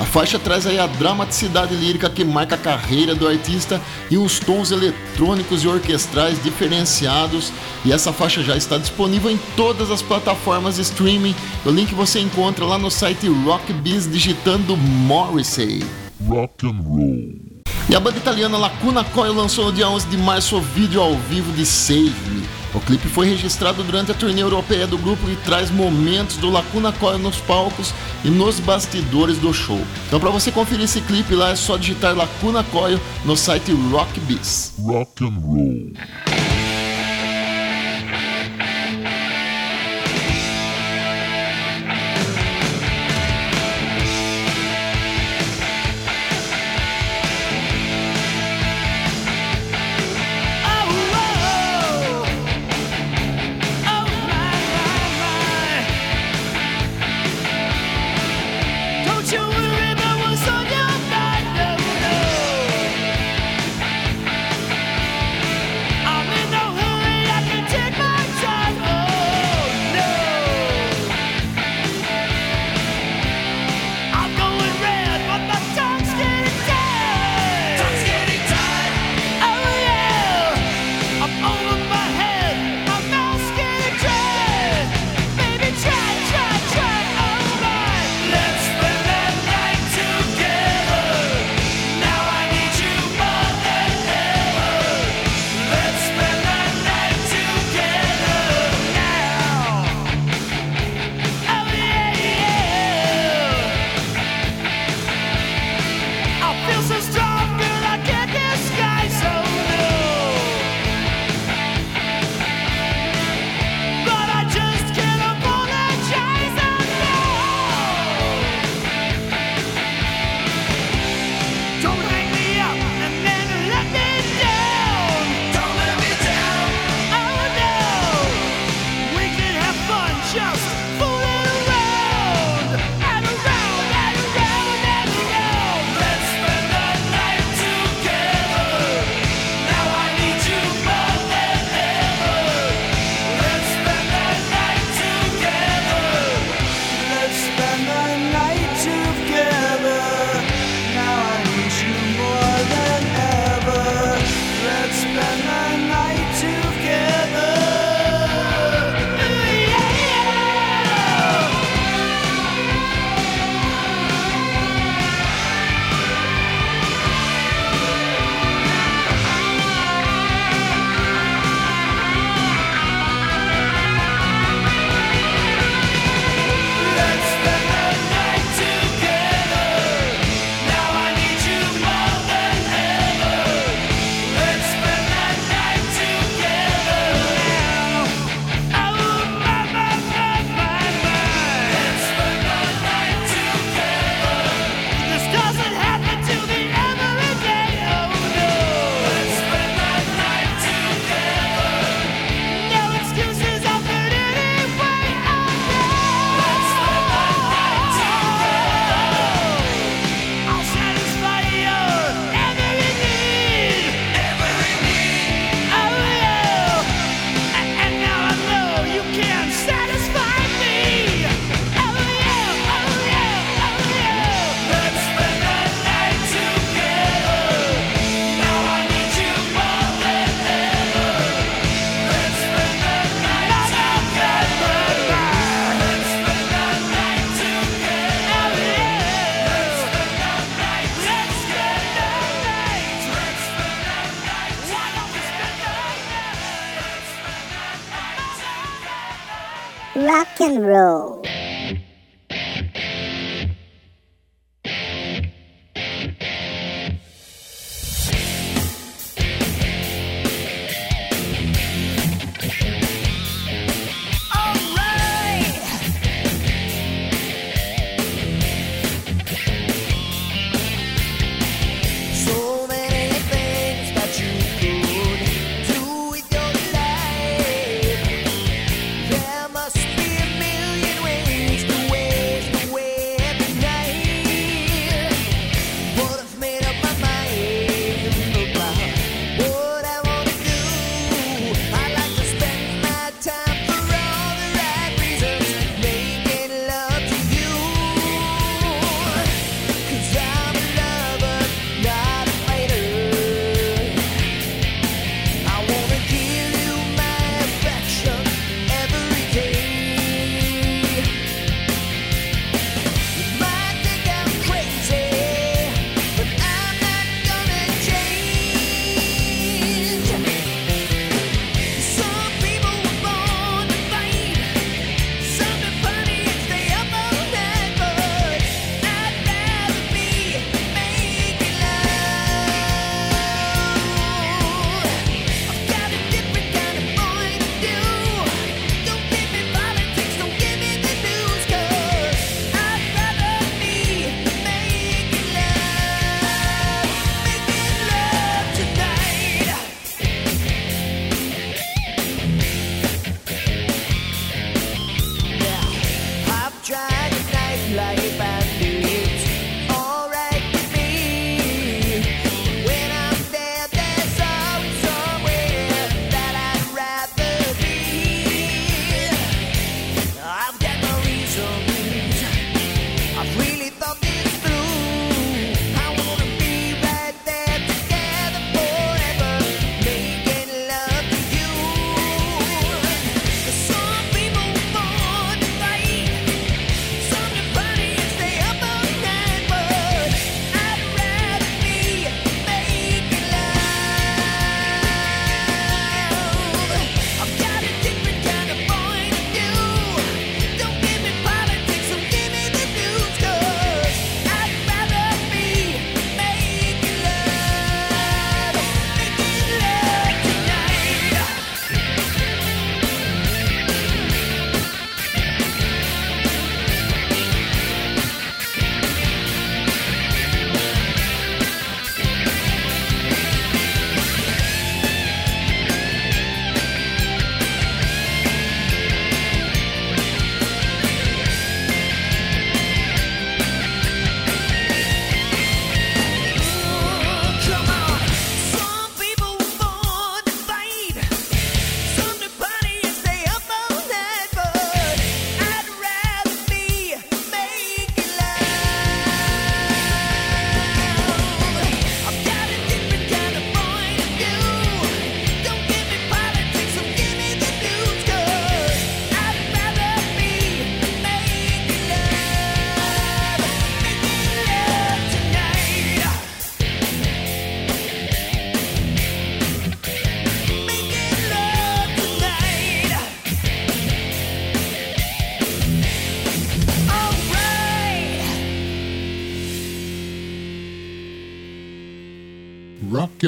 A 0.00 0.04
faixa 0.04 0.38
traz 0.38 0.64
aí 0.64 0.78
a 0.78 0.86
dramaticidade 0.86 1.74
lírica 1.74 2.08
que 2.08 2.24
marca 2.24 2.54
a 2.54 2.58
carreira 2.58 3.16
do 3.16 3.26
artista 3.26 3.80
e 4.08 4.16
uns 4.16 4.38
tons 4.38 4.70
eletrônicos 4.70 5.64
e 5.64 5.68
orquestrais 5.68 6.40
diferenciados. 6.40 7.52
E 7.84 7.92
essa 7.92 8.12
faixa 8.12 8.42
já 8.42 8.56
está 8.56 8.78
disponível 8.78 9.28
em 9.28 9.38
todas 9.56 9.90
as 9.90 10.00
plataformas 10.00 10.76
de 10.76 10.82
streaming. 10.82 11.34
O 11.66 11.70
link 11.70 11.92
você 11.94 12.20
encontra 12.20 12.64
lá 12.64 12.78
no 12.78 12.92
site 12.92 13.28
Rockbiz 13.28 14.08
digitando 14.08 14.76
Morrissey. 14.76 15.84
Rock 16.28 16.64
and 16.64 16.80
Roll. 16.86 17.48
E 17.90 17.96
a 17.96 18.00
banda 18.00 18.18
italiana 18.18 18.56
Lacuna 18.56 19.02
Coil 19.02 19.32
lançou 19.32 19.66
no 19.66 19.72
dia 19.72 19.88
11 19.88 20.06
de 20.06 20.16
março 20.16 20.58
o 20.58 20.60
vídeo 20.60 21.00
ao 21.00 21.16
vivo 21.16 21.50
de 21.52 21.66
Save 21.66 22.14
Me. 22.30 22.57
O 22.74 22.80
clipe 22.80 23.08
foi 23.08 23.28
registrado 23.28 23.82
durante 23.82 24.10
a 24.10 24.14
turnê 24.14 24.42
europeia 24.42 24.86
do 24.86 24.98
grupo 24.98 25.28
e 25.30 25.36
traz 25.36 25.70
momentos 25.70 26.36
do 26.36 26.50
Lacuna 26.50 26.92
Coil 26.92 27.18
nos 27.18 27.38
palcos 27.38 27.94
e 28.24 28.28
nos 28.28 28.60
bastidores 28.60 29.38
do 29.38 29.52
show. 29.52 29.80
Então 30.06 30.20
para 30.20 30.30
você 30.30 30.52
conferir 30.52 30.84
esse 30.84 31.00
clipe 31.00 31.34
lá 31.34 31.50
é 31.50 31.56
só 31.56 31.76
digitar 31.76 32.14
Lacuna 32.14 32.62
Coil 32.64 33.00
no 33.24 33.36
site 33.36 33.72
Rockbiz. 33.72 34.74
Rock 34.78 35.24
and 35.24 35.38
Roll. 35.40 36.37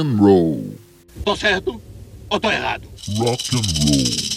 And 0.00 0.18
roll. 0.18 0.78
Tô 1.24 1.36
certo 1.36 1.80
ou 2.30 2.40
tô 2.40 2.50
errado? 2.50 2.88
Rock 3.18 3.54
and 3.54 3.62
roll. 3.84 4.29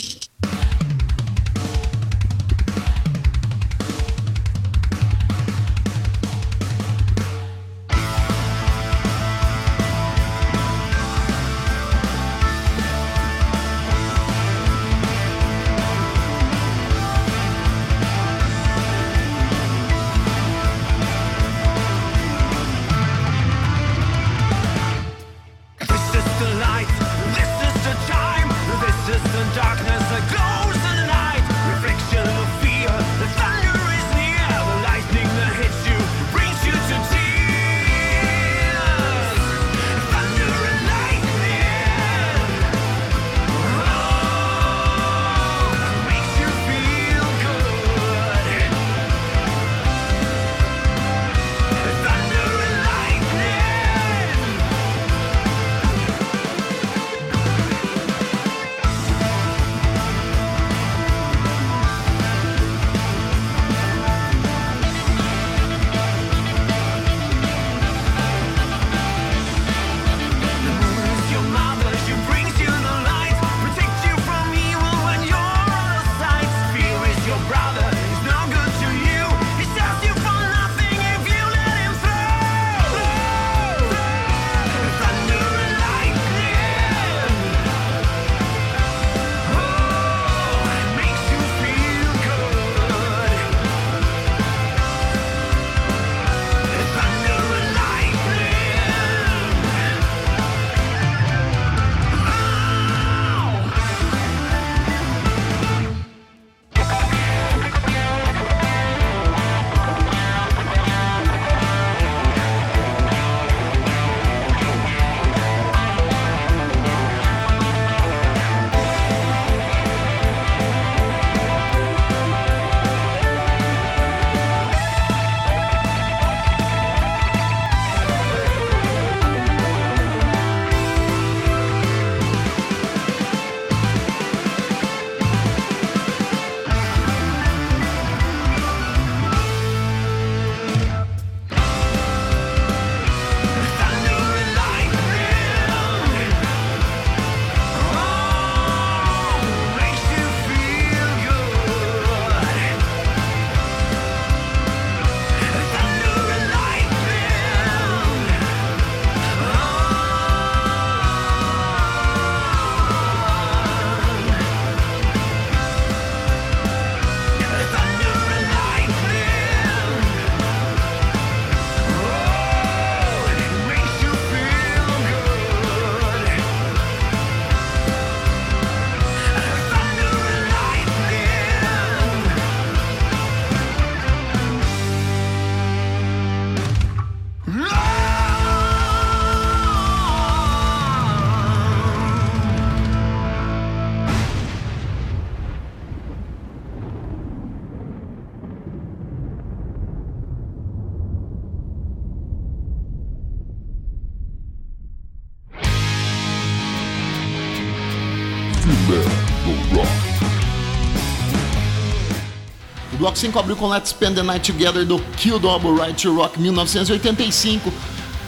Bloco 213.04 213.18
5 213.18 213.38
abriu 213.38 213.58
com 213.58 213.68
Let's 213.68 213.90
Spend 213.90 214.16
the 214.16 214.24
Night 214.24 214.50
Together 214.50 214.86
do 214.86 214.98
Kill 215.18 215.38
Double 215.38 215.74
Right 215.74 216.02
to 216.02 216.16
Rock 216.16 216.40
1985, 216.40 217.70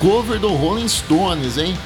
cover 0.02 0.38
do 0.38 0.50
Rolling 0.50 0.90
Stones, 0.90 1.58
hein? 1.58 1.78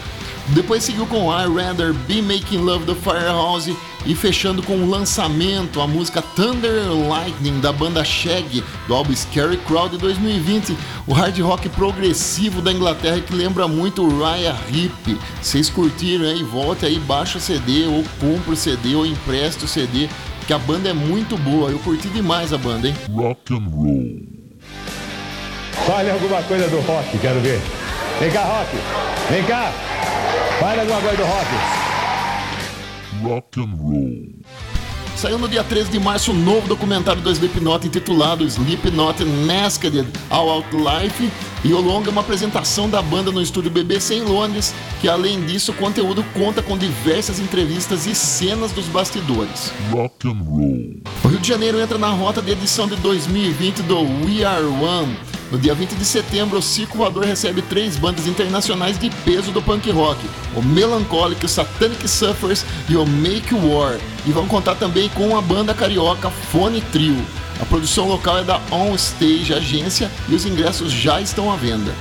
Depois 0.56 0.84
seguiu 0.84 1.06
com 1.06 1.32
I 1.32 1.45
Rather 1.45 1.94
Be 1.94 2.20
Making 2.20 2.57
Love 2.57 2.86
do 2.86 2.95
Firehouse 2.95 3.78
e 4.07 4.16
fechando 4.16 4.64
com 4.64 4.78
o 4.78 4.90
lançamento, 4.90 5.80
a 5.80 5.86
música 5.86 6.20
Thunder 6.36 6.82
and 6.82 7.07
Lightning 7.07 7.60
da 7.60 7.72
banda 7.72 8.03
Shag 8.03 8.64
do 8.88 8.95
álbum 8.95 9.16
Scary 9.16 9.57
Crowd 9.57 9.91
de 9.91 9.98
2020, 9.99 10.76
o 11.06 11.14
hard 11.14 11.38
rock 11.41 11.70
progressivo 11.70 12.60
da 12.60 12.72
Inglaterra 12.72 13.20
que 13.20 13.36
lembra 13.36 13.68
muito 13.68 14.02
o 14.02 14.20
Raya 14.20 14.56
Hip. 14.74 15.16
Vocês 15.40 15.70
curtiram 15.70 16.26
aí? 16.26 16.41
Volte 16.41 16.88
aí, 16.88 16.98
baixa 16.98 17.38
o 17.38 17.41
CD 17.41 17.86
ou 17.86 18.03
compra 18.20 18.53
o 18.53 18.57
CD 18.57 18.95
ou 18.95 19.06
empresta 19.06 19.66
o 19.66 19.68
CD, 19.68 20.10
que 20.50 20.54
a 20.54 20.58
banda 20.58 20.90
é 20.90 20.94
muito 20.94 21.38
boa. 21.38 21.70
Eu 21.70 21.78
curti 21.78 22.08
demais 22.08 22.52
a 22.52 22.58
banda, 22.58 22.88
hein? 22.88 22.96
Rock 23.14 23.54
and 23.54 23.68
roll. 23.72 24.20
Fale 25.86 26.10
alguma 26.10 26.42
coisa 26.42 26.68
do 26.68 26.80
rock, 26.80 27.20
quero 27.20 27.40
ver. 27.40 27.62
Vem 28.20 28.32
cá, 28.32 28.46
rock. 28.46 28.76
Vem 29.30 29.44
cá. 29.44 29.72
Fale 30.60 30.80
alguma 30.82 31.02
coisa 31.02 31.18
do 31.18 31.24
rock. 31.24 31.48
Rock 33.22 33.60
and 33.60 33.76
roll. 33.80 34.79
Saiu 35.20 35.38
no 35.38 35.50
dia 35.50 35.66
13 35.66 35.91
de 35.91 36.00
março 36.00 36.32
um 36.32 36.34
novo 36.34 36.66
documentário 36.66 37.22
do 37.22 37.30
Slipknot 37.30 37.86
intitulado 37.86 38.46
Slipknot 38.46 39.26
Masked 39.26 40.08
All 40.30 40.50
Out 40.50 40.70
Life 40.72 41.30
e 41.62 41.74
o 41.74 41.82
longa 41.82 42.08
é 42.08 42.12
uma 42.12 42.22
apresentação 42.22 42.90
da 42.90 43.02
banda 43.02 43.30
no 43.30 43.41
estúdio 43.41 43.70
BBC 43.70 44.16
em 44.16 44.22
Londres, 44.22 44.74
que 45.02 45.10
além 45.10 45.46
disso 45.46 45.74
o 45.74 45.76
conteúdo 45.76 46.24
conta 46.34 46.64
com 46.64 46.78
diversas 46.78 47.38
entrevistas 47.38 48.08
e 48.08 48.16
cenas 48.16 48.72
dos 48.72 48.86
bastidores. 48.86 49.74
Rock 49.91 50.26
and 50.26 50.41
roll. 50.41 51.02
O 51.26 51.28
Rio 51.28 51.40
de 51.40 51.50
Janeiro 51.50 51.82
entra 51.82 51.98
na 51.98 52.12
rota 52.12 52.41
de 52.41 52.52
edição 52.52 52.88
de 52.88 52.96
2020 52.96 53.82
do 53.82 54.00
We 54.26 54.46
Are 54.46 54.64
One. 54.64 55.18
No 55.52 55.58
dia 55.58 55.74
20 55.74 55.96
de 55.96 56.06
setembro, 56.06 56.60
o 56.60 56.62
Circo 56.62 56.98
Voador 56.98 57.26
recebe 57.26 57.64
três 57.64 57.98
bandas 57.98 58.28
internacionais 58.28 59.00
de 59.00 59.10
peso 59.10 59.52
do 59.52 59.62
punk 59.62 59.90
rock: 59.90 60.20
o 60.56 60.62
Melancholic, 60.62 61.44
o 61.44 61.50
Satanic 61.50 62.08
Suffers 62.08 62.64
e 62.88 62.96
o 62.96 63.06
Make 63.06 63.56
War. 63.56 64.00
E 64.28 64.32
vão 64.32 64.48
contar 64.48 64.76
também 64.76 65.10
com 65.10 65.36
a 65.36 65.42
banda 65.42 65.74
carioca 65.74 66.30
Fone 66.30 66.82
Trio. 66.92 67.18
A 67.60 67.66
produção 67.66 68.08
local 68.08 68.38
é 68.38 68.44
da 68.44 68.62
On 68.72 68.94
Stage 68.94 69.54
Agência 69.54 70.10
e 70.30 70.36
os 70.36 70.46
ingressos 70.46 70.92
já 70.92 71.20
estão 71.20 71.52
à 71.52 71.56
venda. 71.56 71.94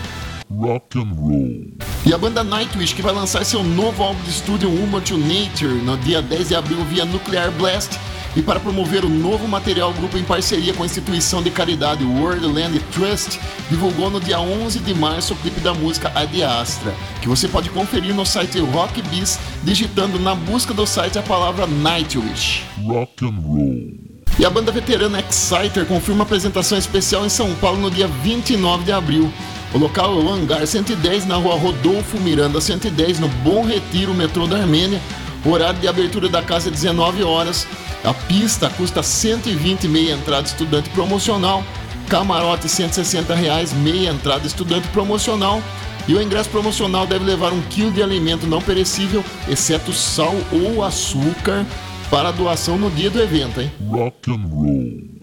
Rock 0.50 0.98
and 0.98 1.14
roll. 1.14 1.78
E 2.06 2.12
a 2.12 2.18
banda 2.18 2.44
Nightwish, 2.44 2.94
que 2.94 3.02
vai 3.02 3.12
lançar 3.12 3.44
seu 3.44 3.62
novo 3.62 4.02
álbum 4.02 4.22
de 4.24 4.30
estúdio 4.30 4.70
Woman 4.70 5.00
to 5.00 5.18
Nature 5.18 5.82
no 5.82 5.96
dia 5.98 6.22
10 6.22 6.48
de 6.48 6.54
abril 6.54 6.84
via 6.84 7.04
Nuclear 7.04 7.50
Blast. 7.52 7.98
E 8.38 8.42
para 8.42 8.60
promover 8.60 9.04
o 9.04 9.08
novo 9.08 9.48
material, 9.48 9.90
o 9.90 9.94
grupo 9.94 10.16
em 10.16 10.22
parceria 10.22 10.72
com 10.72 10.84
a 10.84 10.86
instituição 10.86 11.42
de 11.42 11.50
caridade 11.50 12.04
World 12.04 12.46
Land 12.46 12.78
Trust 12.92 13.36
divulgou 13.68 14.10
no 14.10 14.20
dia 14.20 14.38
11 14.38 14.78
de 14.78 14.94
março 14.94 15.34
o 15.34 15.36
clipe 15.38 15.58
da 15.58 15.74
música 15.74 16.12
Ad 16.14 16.40
Astra, 16.44 16.94
que 17.20 17.26
você 17.26 17.48
pode 17.48 17.68
conferir 17.68 18.14
no 18.14 18.24
site 18.24 18.60
Rock 18.60 19.02
Biz, 19.02 19.40
digitando 19.64 20.20
na 20.20 20.36
busca 20.36 20.72
do 20.72 20.86
site 20.86 21.18
a 21.18 21.22
palavra 21.22 21.66
Nightwish. 21.66 22.62
Rock 22.86 23.24
and 23.24 23.40
roll. 23.44 23.98
E 24.38 24.44
a 24.46 24.50
banda 24.50 24.70
veterana 24.70 25.18
Exciter 25.18 25.84
confirma 25.84 26.22
apresentação 26.22 26.78
especial 26.78 27.26
em 27.26 27.28
São 27.28 27.52
Paulo 27.56 27.80
no 27.80 27.90
dia 27.90 28.06
29 28.06 28.84
de 28.84 28.92
abril. 28.92 29.32
O 29.74 29.78
local 29.78 30.16
é 30.16 30.22
o 30.22 30.32
Hangar 30.32 30.64
110, 30.64 31.26
na 31.26 31.34
rua 31.34 31.56
Rodolfo 31.56 32.20
Miranda 32.20 32.60
110, 32.60 33.18
no 33.18 33.26
Bom 33.42 33.64
Retiro, 33.64 34.14
metrô 34.14 34.46
da 34.46 34.58
Armênia. 34.58 35.00
O 35.44 35.50
horário 35.50 35.80
de 35.80 35.88
abertura 35.88 36.28
da 36.28 36.40
casa 36.40 36.68
é 36.68 36.70
19 36.70 37.24
horas. 37.24 37.66
A 38.08 38.14
pista 38.14 38.70
custa 38.70 39.02
120 39.02 39.86
meia 39.86 40.14
entrada 40.14 40.46
estudante 40.46 40.88
promocional. 40.88 41.62
Camarote 42.08 42.66
160 42.66 43.34
reais, 43.34 43.74
meia 43.74 44.08
entrada 44.08 44.46
estudante 44.46 44.88
promocional. 44.88 45.62
E 46.08 46.14
o 46.14 46.22
ingresso 46.22 46.48
promocional 46.48 47.06
deve 47.06 47.26
levar 47.26 47.52
um 47.52 47.60
quilo 47.60 47.90
de 47.92 48.02
alimento 48.02 48.46
não 48.46 48.62
perecível, 48.62 49.22
exceto 49.46 49.92
sal 49.92 50.34
ou 50.50 50.82
açúcar, 50.82 51.66
para 52.10 52.30
doação 52.30 52.78
no 52.78 52.90
dia 52.90 53.10
do 53.10 53.20
evento, 53.20 53.60
hein? 53.60 53.70
Rock 53.90 54.30
and 54.30 54.48
roll. 54.50 55.17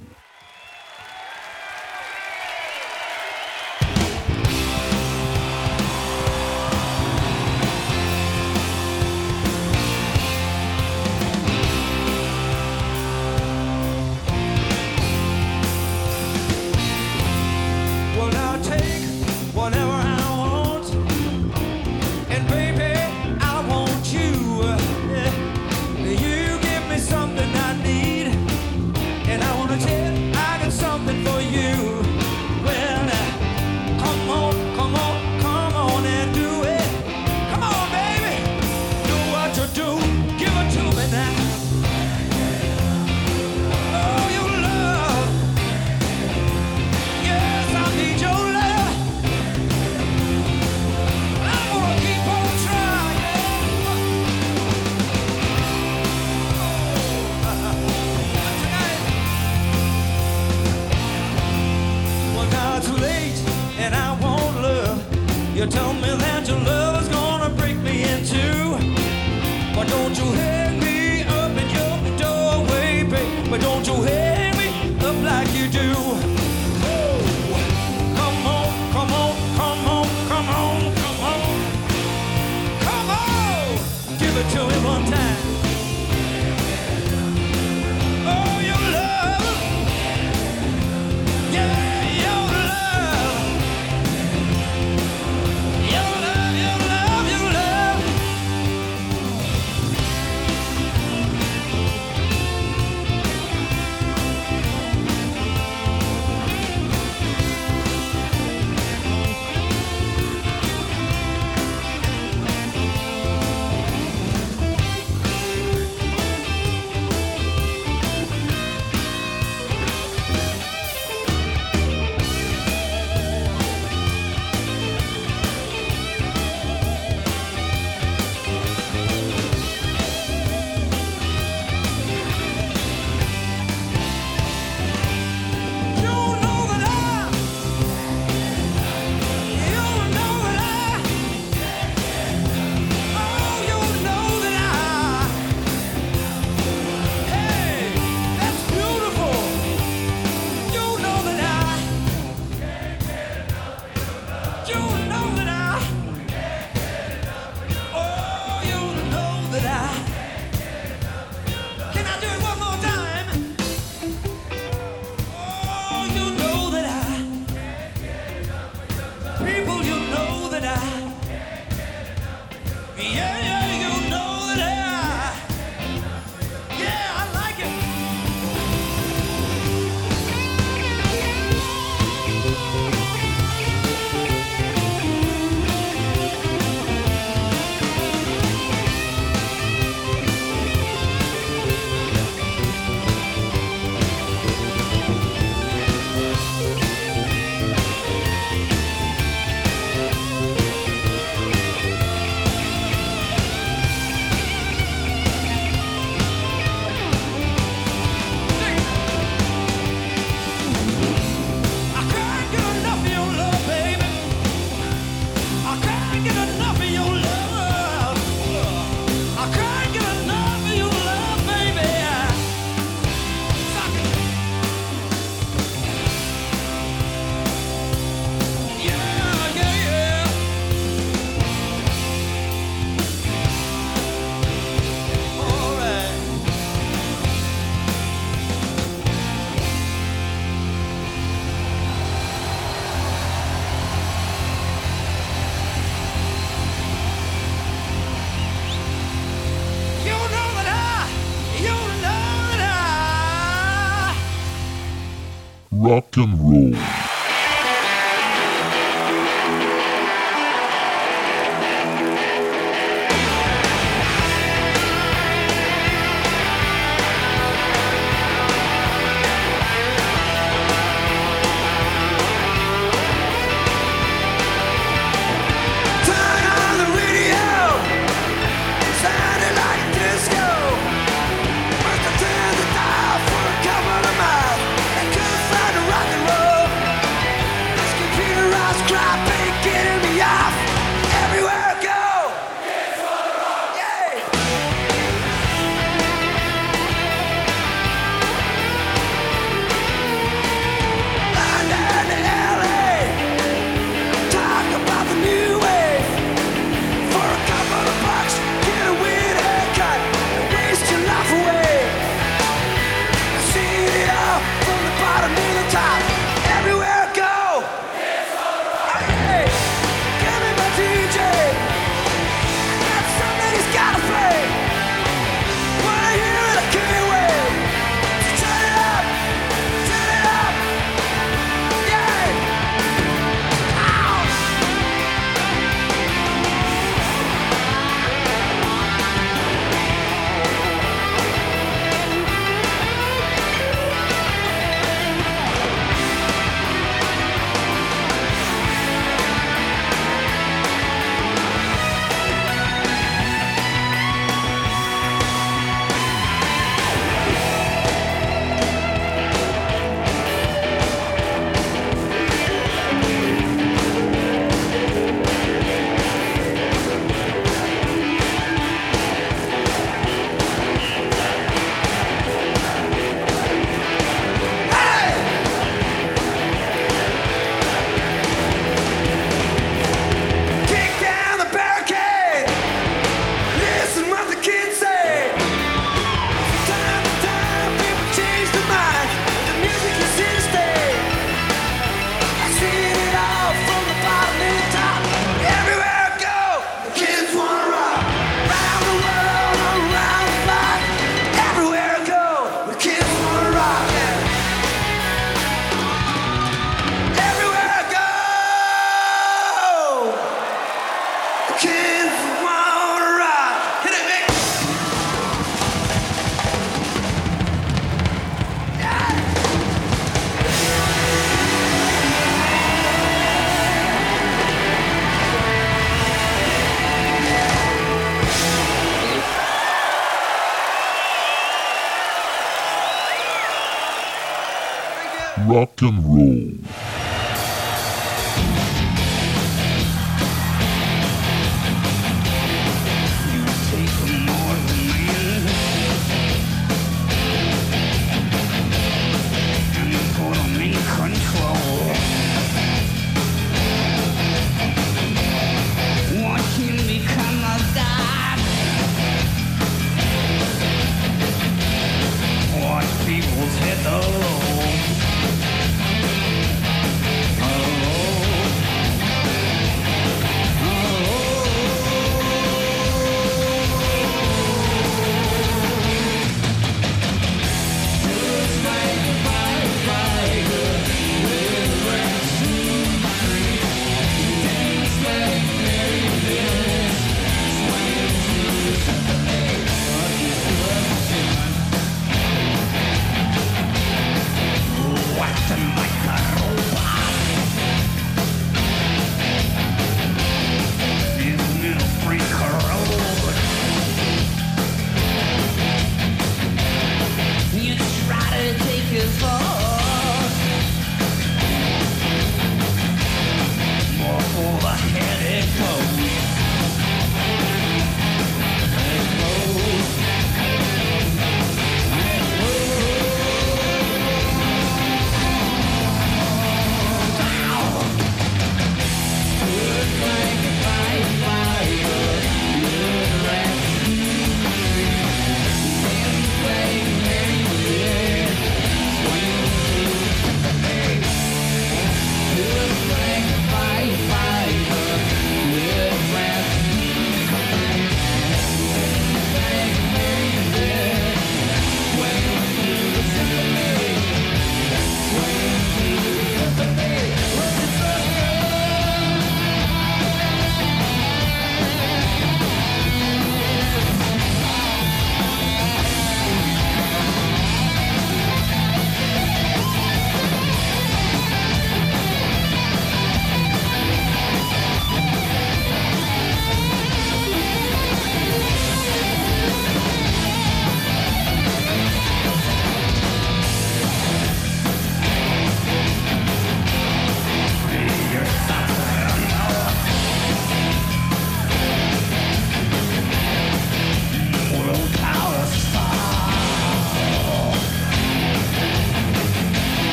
And 256.18 256.40
roll. 256.40 257.05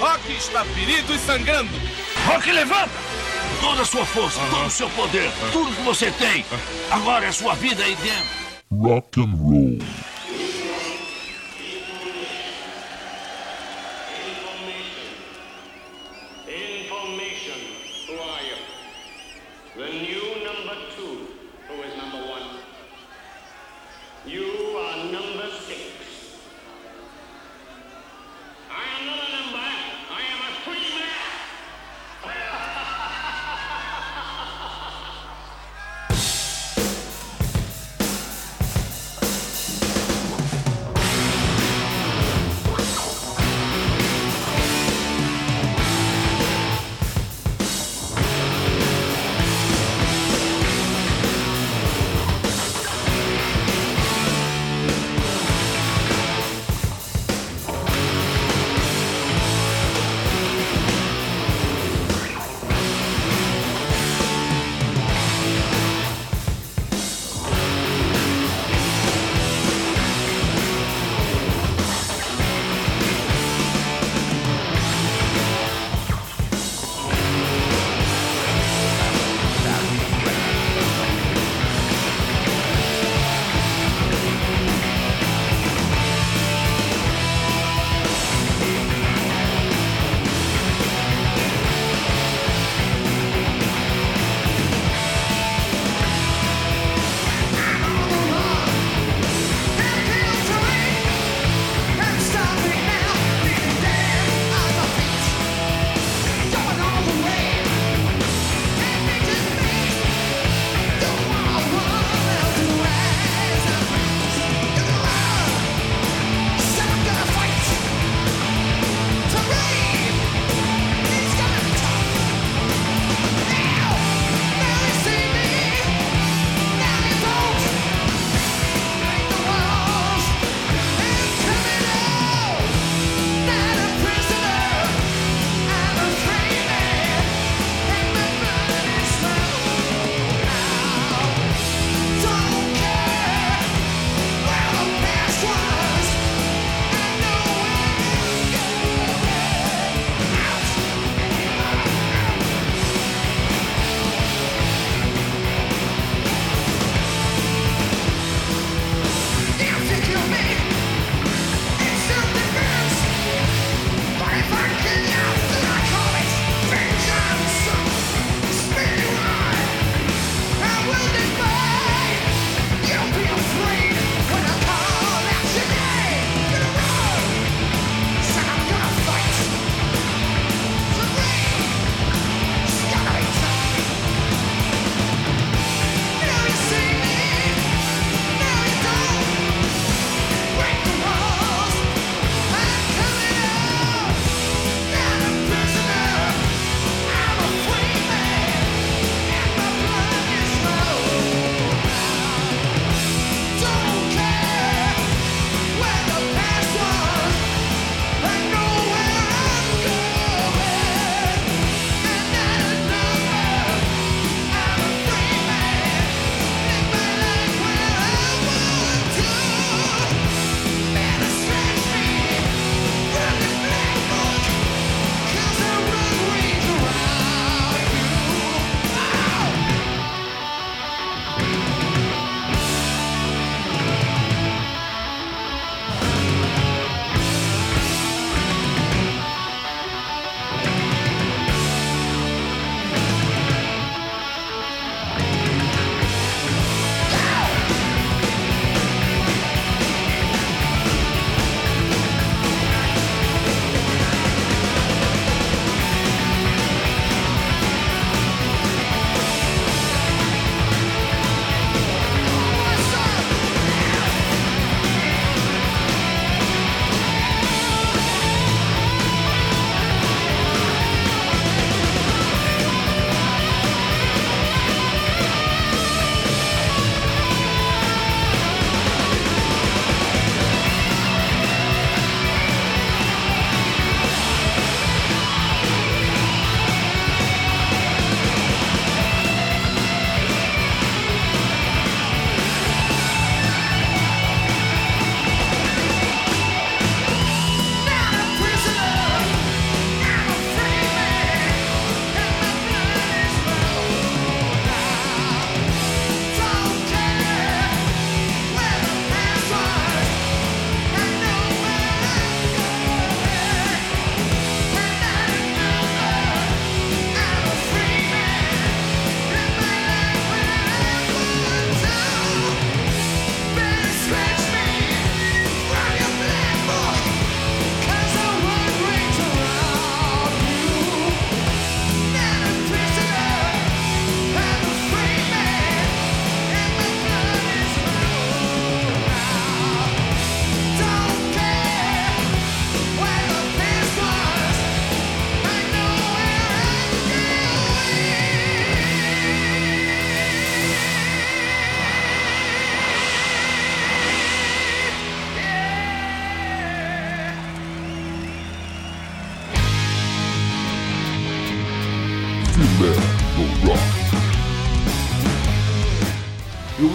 Rock 0.00 0.32
está 0.32 0.64
ferido 0.64 1.14
e 1.14 1.18
sangrando. 1.18 1.70
Rock, 2.26 2.50
levanta! 2.50 2.90
Toda 3.60 3.82
a 3.82 3.84
sua 3.84 4.06
força, 4.06 4.40
todo 4.48 4.66
o 4.66 4.70
seu 4.70 4.88
poder, 4.90 5.30
tudo 5.52 5.76
que 5.76 5.82
você 5.82 6.10
tem. 6.12 6.42
Agora 6.90 7.26
é 7.26 7.32
sua 7.32 7.54
vida 7.54 7.84
aí 7.84 7.94
dentro. 7.96 8.40
Rock 8.72 9.20
and 9.20 9.36
roll. 9.36 9.78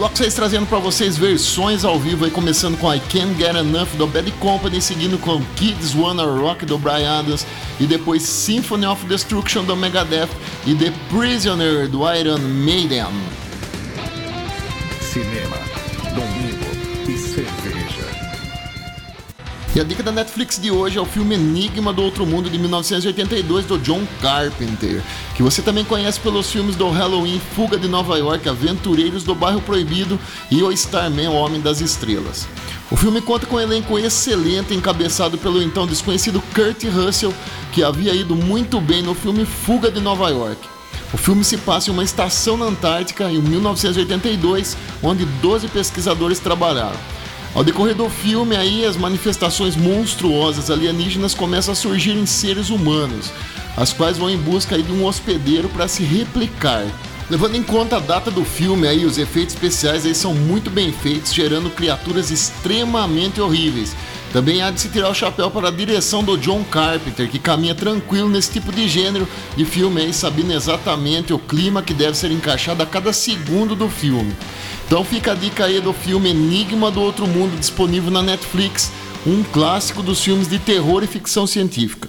Bloco 0.05 0.17
6 0.19 0.35
trazendo 0.35 0.67
pra 0.67 0.77
vocês 0.77 1.17
versões 1.17 1.83
ao 1.83 1.99
vivo 1.99 2.25
aí, 2.25 2.31
começando 2.31 2.77
com 2.77 2.93
I 2.93 2.99
Can't 2.99 3.33
Get 3.39 3.55
Enough 3.55 3.87
do 3.97 4.05
Bad 4.05 4.31
Company, 4.33 4.79
seguindo 4.79 5.17
com 5.17 5.41
Kids 5.55 5.95
Wanna 5.95 6.23
Rock 6.23 6.63
do 6.63 6.77
Brian 6.77 7.19
Adams 7.19 7.43
e 7.79 7.87
depois 7.87 8.21
Symphony 8.21 8.85
of 8.85 9.03
Destruction 9.07 9.63
do 9.63 9.75
Megadeth 9.75 10.29
e 10.67 10.75
The 10.75 10.93
Prisoner 11.09 11.89
do 11.89 12.01
Iron 12.13 12.37
Maiden. 12.37 13.07
Cinema, 15.01 15.57
domingo 16.13 17.09
e 17.09 17.17
cerveja. 17.17 18.05
E 19.75 19.79
a 19.79 19.83
dica 19.83 20.03
da 20.03 20.11
Netflix 20.11 20.59
de 20.59 20.69
hoje 20.69 20.99
é 20.99 21.01
o 21.01 21.05
filme 21.05 21.33
Enigma 21.33 21.91
do 21.91 22.03
Outro 22.03 22.27
Mundo 22.27 22.47
de 22.47 22.59
1982 22.59 23.65
do 23.65 23.79
John 23.79 24.07
Carpenter, 24.21 25.01
que 25.35 25.43
você 25.43 25.61
também 25.61 25.83
conhece 25.83 26.19
pelos 26.21 26.49
filmes 26.49 26.77
do 26.77 26.89
Halloween, 26.89 27.41
Fuga 27.55 27.77
de 27.77 27.89
Nova 27.89 28.17
York, 28.17 28.47
Aventureiros 28.47 29.23
do 29.23 29.35
Bairro 29.35 29.61
Proibido 29.61 30.17
e 30.49 30.63
O 30.63 30.71
Starman, 30.71 31.27
o 31.27 31.33
Homem 31.33 31.59
das 31.59 31.81
Estrelas. 31.81 32.47
O 32.89 32.95
filme 32.95 33.19
conta 33.19 33.45
com 33.45 33.57
um 33.57 33.59
elenco 33.59 33.99
excelente, 33.99 34.73
encabeçado 34.73 35.37
pelo 35.37 35.61
então 35.61 35.85
desconhecido 35.85 36.41
Kurt 36.53 36.85
Russell, 36.85 37.33
que 37.73 37.83
havia 37.83 38.15
ido 38.15 38.33
muito 38.33 38.79
bem 38.79 39.01
no 39.01 39.13
filme 39.13 39.43
Fuga 39.45 39.91
de 39.91 39.99
Nova 39.99 40.29
York. 40.29 40.75
O 41.11 41.17
filme 41.17 41.43
se 41.43 41.57
passa 41.57 41.89
em 41.89 41.93
uma 41.93 42.03
estação 42.03 42.55
na 42.55 42.65
Antártica 42.65 43.29
em 43.29 43.41
1982, 43.41 44.77
onde 45.03 45.25
12 45.25 45.67
pesquisadores 45.67 46.39
trabalharam. 46.39 46.97
Ao 47.53 47.63
decorrer 47.63 47.95
do 47.95 48.09
filme, 48.09 48.55
aí 48.55 48.85
as 48.85 48.97
manifestações 48.97 49.75
monstruosas 49.75 50.69
alienígenas 50.69 51.33
começam 51.33 51.71
a 51.71 51.75
surgir 51.75 52.11
em 52.11 52.25
seres 52.25 52.69
humanos, 52.69 53.31
as 53.77 53.93
quais 53.93 54.17
vão 54.17 54.29
em 54.29 54.37
busca 54.37 54.77
de 54.77 54.91
um 54.91 55.05
hospedeiro 55.05 55.69
para 55.69 55.87
se 55.87 56.03
replicar. 56.03 56.85
Levando 57.29 57.55
em 57.55 57.63
conta 57.63 57.97
a 57.97 57.99
data 57.99 58.29
do 58.29 58.45
filme, 58.45 58.87
aí 58.87 59.03
os 59.03 59.17
efeitos 59.17 59.55
especiais 59.55 60.05
aí 60.05 60.13
são 60.13 60.33
muito 60.33 60.69
bem 60.69 60.91
feitos, 60.91 61.33
gerando 61.33 61.71
criaturas 61.71 62.29
extremamente 62.29 63.41
horríveis. 63.41 63.95
Também 64.31 64.61
há 64.61 64.69
de 64.69 64.79
se 64.81 64.89
tirar 64.89 65.09
o 65.09 65.13
chapéu 65.13 65.49
para 65.49 65.69
a 65.69 65.71
direção 65.71 66.23
do 66.23 66.37
John 66.37 66.63
Carpenter, 66.65 67.29
que 67.29 67.39
caminha 67.39 67.73
tranquilo 67.73 68.29
nesse 68.29 68.51
tipo 68.51 68.71
de 68.71 68.87
gênero 68.87 69.27
de 69.55 69.65
filme 69.65 70.01
aí, 70.01 70.13
sabendo 70.13 70.53
exatamente 70.53 71.33
o 71.33 71.39
clima 71.39 71.81
que 71.81 71.93
deve 71.93 72.15
ser 72.17 72.31
encaixado 72.31 72.83
a 72.83 72.85
cada 72.85 73.11
segundo 73.11 73.75
do 73.75 73.89
filme. 73.89 74.35
Então 74.85 75.03
fica 75.03 75.31
a 75.31 75.35
dica 75.35 75.65
aí 75.65 75.79
do 75.79 75.93
filme 75.93 76.29
Enigma 76.29 76.91
do 76.91 77.01
Outro 77.01 77.25
Mundo, 77.25 77.57
disponível 77.57 78.11
na 78.11 78.21
Netflix, 78.21 78.91
um 79.25 79.41
clássico 79.41 80.03
dos 80.03 80.21
filmes 80.21 80.47
de 80.47 80.59
terror 80.59 81.03
e 81.03 81.07
ficção 81.07 81.47
científica. 81.47 82.07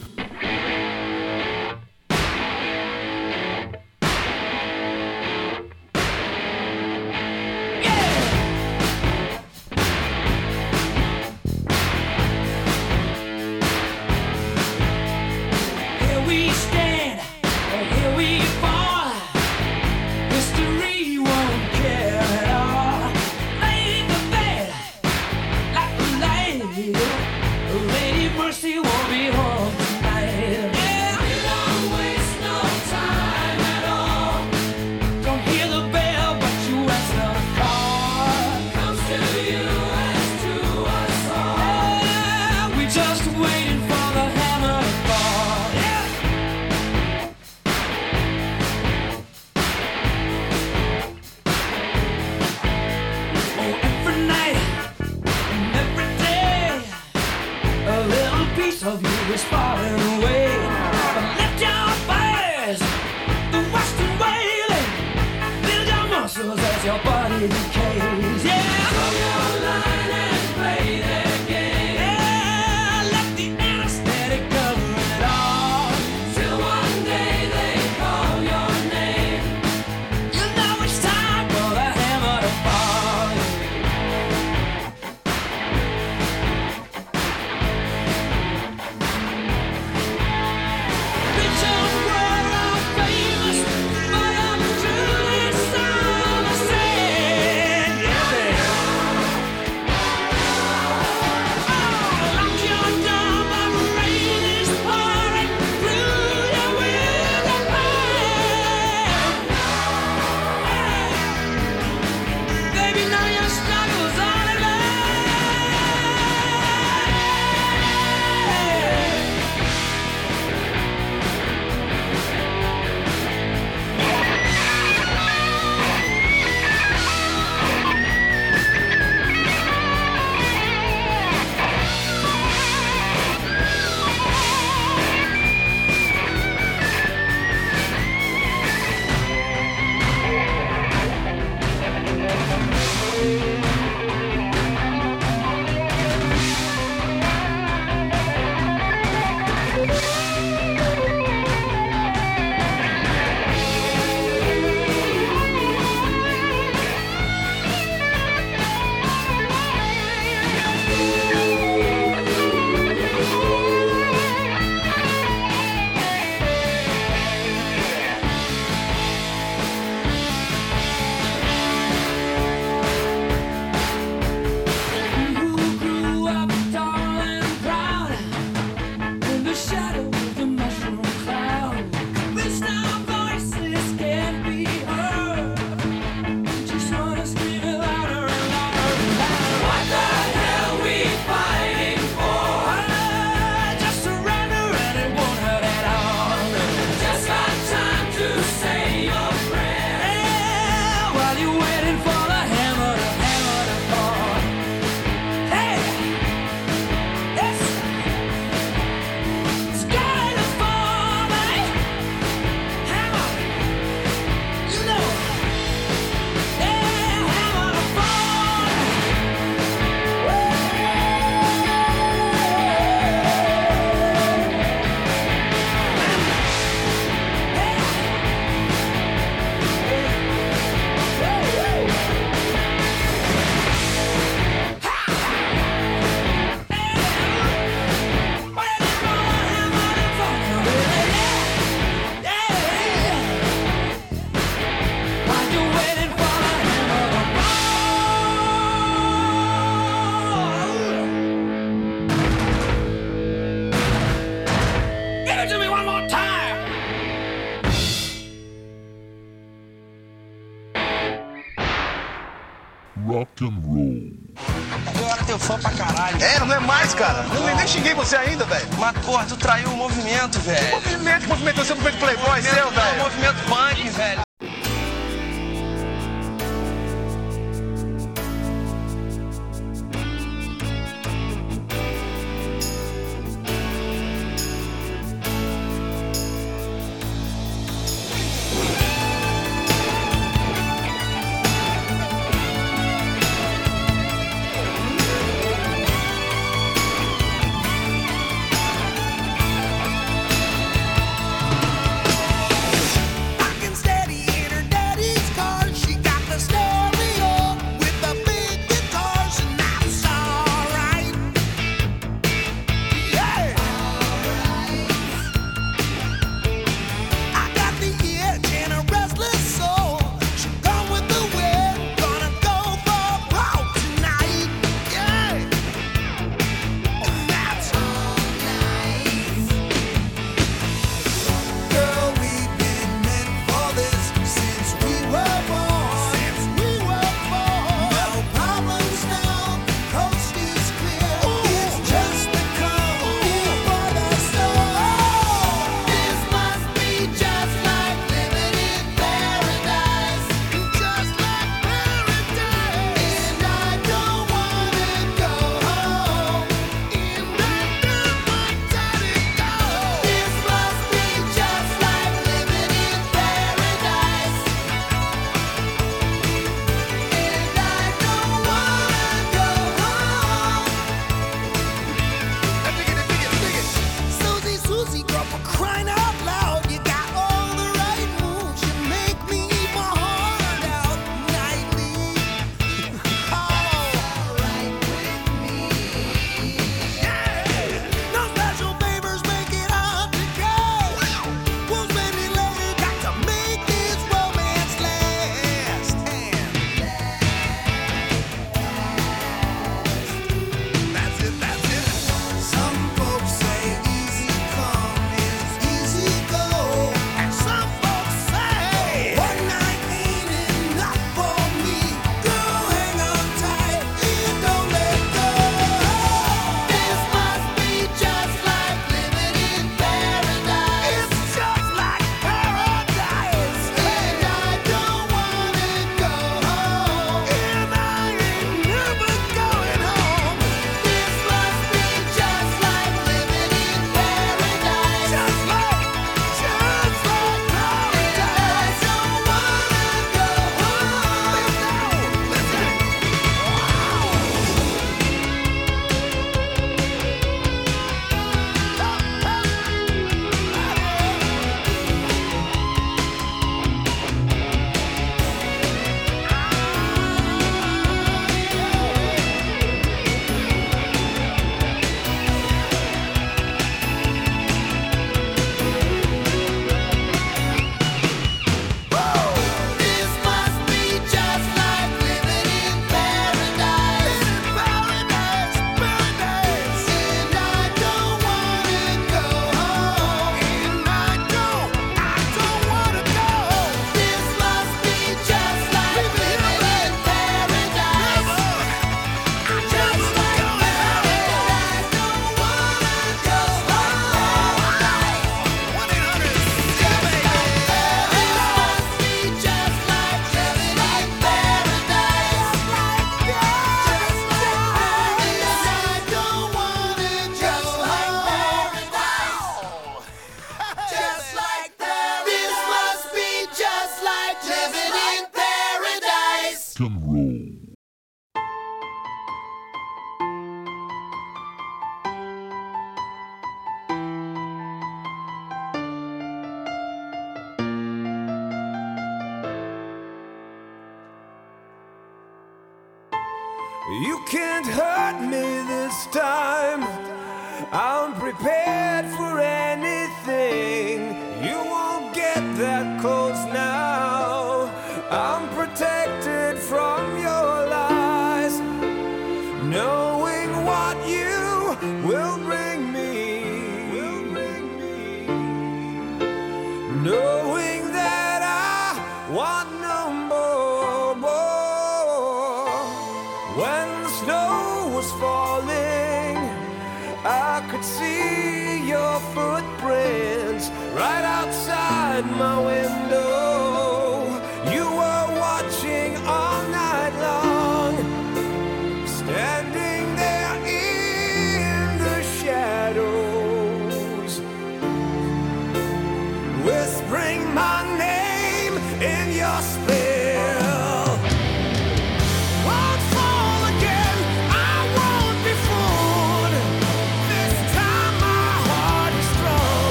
você 268.06 268.16
ainda, 268.16 268.44
velho. 268.44 268.68
Mas, 268.78 268.96
porra, 269.04 269.24
tu 269.26 269.36
traiu 269.36 269.68
o 269.68 269.76
movimento, 269.76 270.38
velho. 270.38 270.64
Que 270.64 270.70
movimento? 270.70 271.20
Que 271.22 271.28
movimento? 271.28 271.56
Você 271.56 271.72
é 271.72 271.74
um 271.74 271.78
movimento 271.78 271.98
playboy 271.98 272.42
seu, 272.42 272.70
velho? 272.70 272.98
movimento 273.02 273.44
punk, 273.48 273.88
velho. 273.90 274.25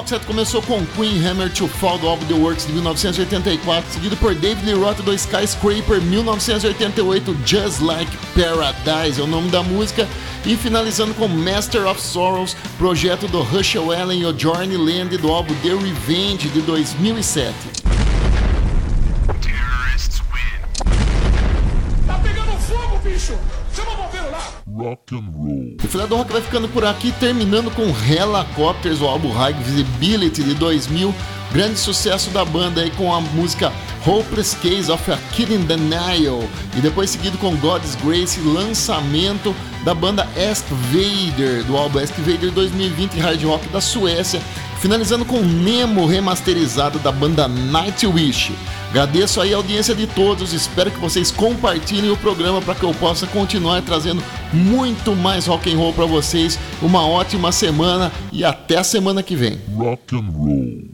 bloco 0.00 0.08
set 0.08 0.24
começou 0.24 0.62
com 0.62 0.84
Queen 0.96 1.26
Hammer 1.26 1.52
to 1.52 1.68
Fall 1.68 1.98
do 1.98 2.08
álbum 2.08 2.24
The 2.26 2.34
Works 2.34 2.66
de 2.66 2.72
1984, 2.72 3.92
seguido 3.92 4.16
por 4.16 4.34
David 4.34 4.64
Lee 4.64 4.74
Roth 4.74 4.98
do 5.02 5.12
Skyscraper 5.12 6.00
1988, 6.00 7.36
Just 7.44 7.80
Like 7.80 8.10
Paradise 8.34 9.20
é 9.20 9.24
o 9.24 9.26
nome 9.26 9.50
da 9.50 9.62
música, 9.62 10.08
e 10.46 10.56
finalizando 10.56 11.12
com 11.14 11.28
Master 11.28 11.86
of 11.86 12.00
Sorrows, 12.00 12.56
projeto 12.78 13.28
do 13.28 13.42
Rush, 13.42 13.76
Allen 13.76 14.22
e 14.22 14.38
Journey 14.38 14.76
Land 14.76 15.18
do 15.18 15.30
álbum 15.30 15.54
The 15.56 15.74
Revenge 15.74 16.48
de 16.48 16.60
2007. 16.62 17.69
Fred 25.90 26.14
Rock 26.14 26.32
vai 26.32 26.40
ficando 26.40 26.68
por 26.68 26.84
aqui, 26.84 27.10
terminando 27.18 27.68
com 27.74 27.82
Helicopters, 27.82 29.00
o 29.00 29.06
álbum 29.06 29.32
High 29.32 29.54
Visibility 29.54 30.40
de 30.44 30.54
2000. 30.54 31.12
Grande 31.52 31.80
sucesso 31.80 32.30
da 32.30 32.44
banda 32.44 32.80
aí 32.80 32.92
com 32.92 33.12
a 33.12 33.20
música 33.20 33.72
Hopeless 34.06 34.56
Case 34.58 34.88
of 34.88 35.10
a 35.10 35.16
Kid 35.32 35.52
in 35.52 35.62
Denial. 35.62 36.44
E 36.76 36.80
depois 36.80 37.10
seguido 37.10 37.36
com 37.38 37.56
God's 37.56 37.96
Grace, 37.96 38.38
lançamento 38.40 39.52
da 39.84 39.92
banda 39.92 40.28
Ask 40.36 40.64
Vader, 40.70 41.64
do 41.64 41.76
álbum 41.76 41.98
Ask 41.98 42.14
Vader 42.18 42.52
2020 42.52 43.18
Hard 43.18 43.42
Rock 43.42 43.68
da 43.70 43.80
Suécia. 43.80 44.40
Finalizando 44.80 45.24
com 45.24 45.40
Nemo 45.40 46.06
remasterizado 46.06 47.00
da 47.00 47.10
banda 47.10 47.48
Nightwish. 47.48 48.52
Agradeço 48.90 49.40
aí 49.40 49.52
a 49.52 49.56
audiência 49.56 49.94
de 49.94 50.06
todos, 50.06 50.52
espero 50.52 50.90
que 50.90 50.98
vocês 50.98 51.30
compartilhem 51.30 52.10
o 52.10 52.16
programa 52.16 52.62
para 52.62 52.74
que 52.74 52.82
eu 52.82 52.94
possa 52.94 53.26
continuar 53.26 53.82
trazendo 53.82 54.22
muito 54.52 55.14
mais 55.14 55.46
rock 55.46 55.72
and 55.72 55.76
roll 55.76 55.92
para 55.92 56.06
vocês. 56.06 56.58
Uma 56.82 57.06
ótima 57.06 57.52
semana 57.52 58.12
e 58.32 58.44
até 58.44 58.78
a 58.78 58.84
semana 58.84 59.22
que 59.22 59.36
vem. 59.36 59.58
Rock 59.76 60.16
and 60.16 60.30
roll. 60.32 60.89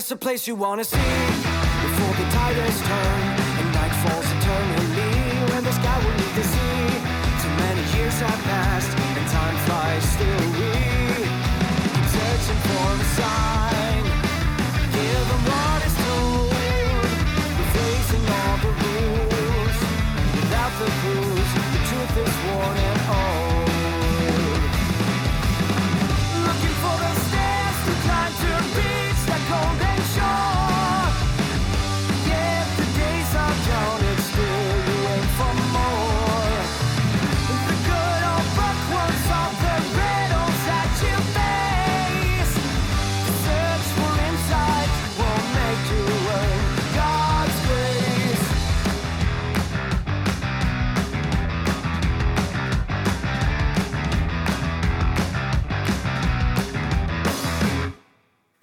That's 0.00 0.08
the 0.08 0.16
place 0.16 0.48
you 0.48 0.54
wanna 0.54 0.82
see 0.82 0.96
before 0.96 2.14
the 2.14 2.30
tide 2.32 2.56
has 2.56 2.80
turned. 2.88 3.19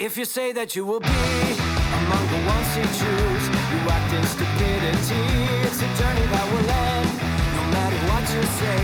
If 0.08 0.18
you 0.18 0.24
say 0.24 0.54
that 0.54 0.74
you 0.74 0.86
will 0.86 1.02
be 1.02 1.08
among 2.00 2.24
the 2.32 2.40
ones 2.48 2.70
you 2.80 2.86
choose, 2.96 3.46
you 3.72 3.80
act 3.92 4.14
in 4.16 4.24
stupidity. 4.24 5.26
It's 5.68 5.82
a 5.84 5.90
journey 6.00 6.26
that 6.32 6.46
will 6.48 6.70
end, 6.88 7.10
no 7.58 7.64
matter 7.76 8.00
what 8.08 8.24
you 8.32 8.42
say. 8.56 8.80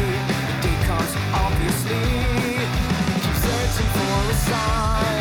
The 0.49 0.55
day 0.67 0.77
comes, 0.83 1.13
obviously. 1.45 2.03
Keep 3.23 3.35
searching 3.39 3.89
for 3.95 4.31
a 4.31 4.35
sign. 4.35 5.12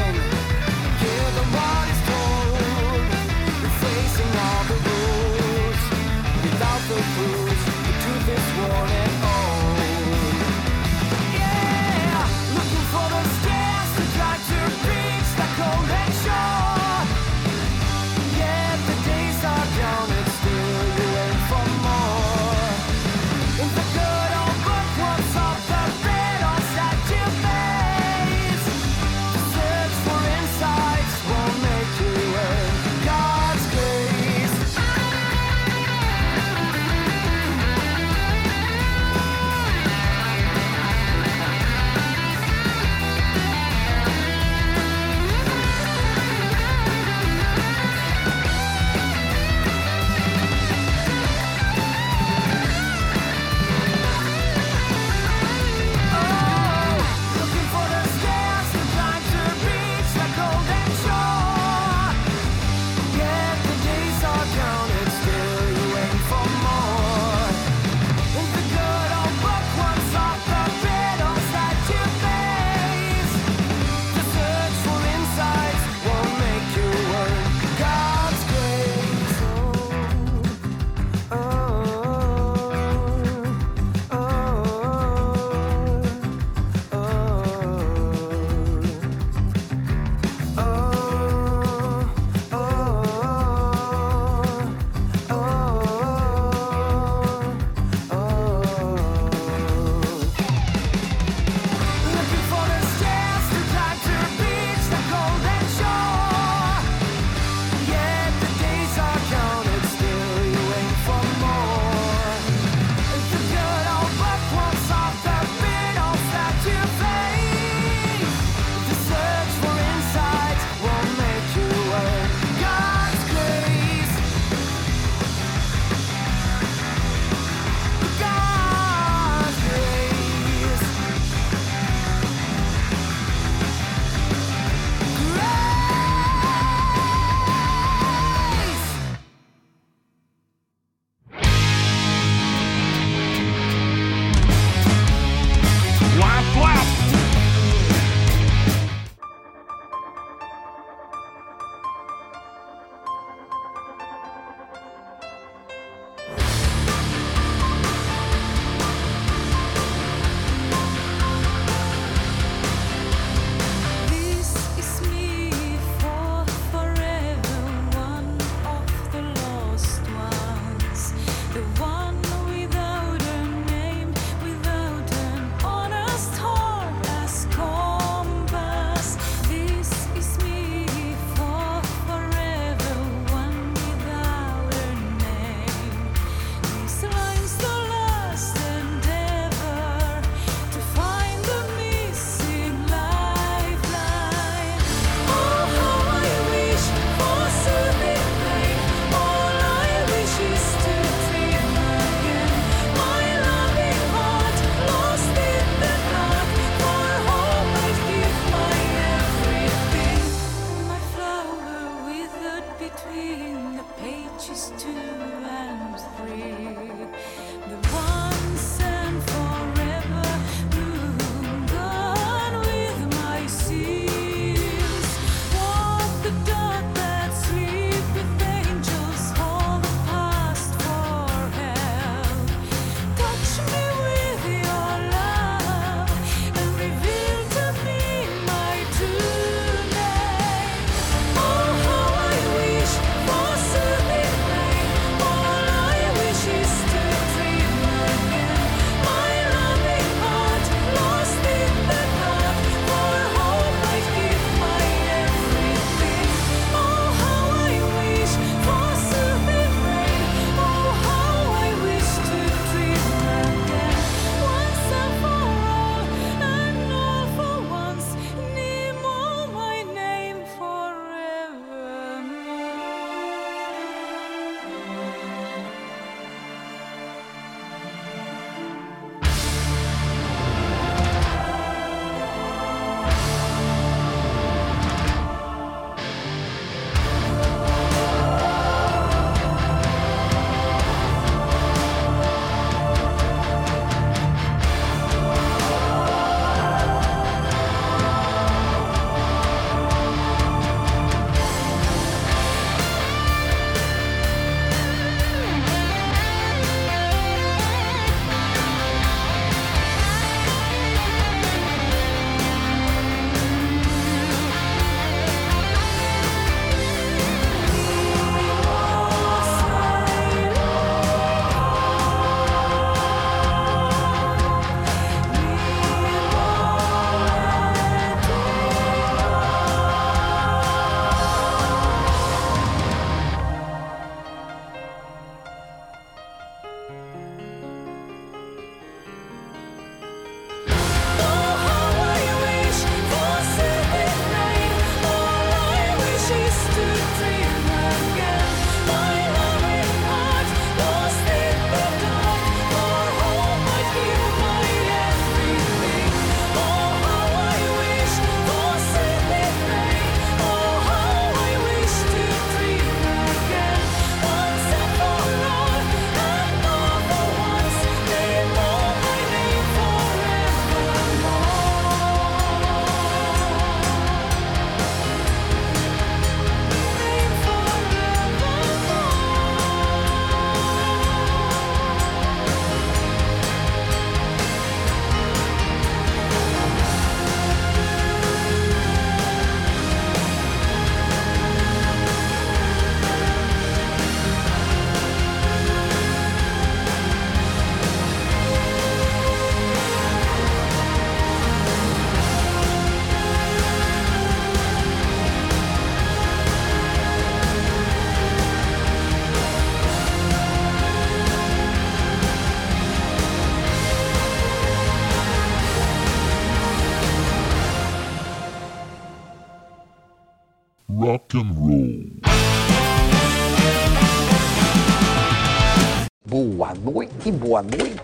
Boa 426.75 426.93
noite, 426.93 427.31
boa 427.33 427.63
noite. 427.63 428.02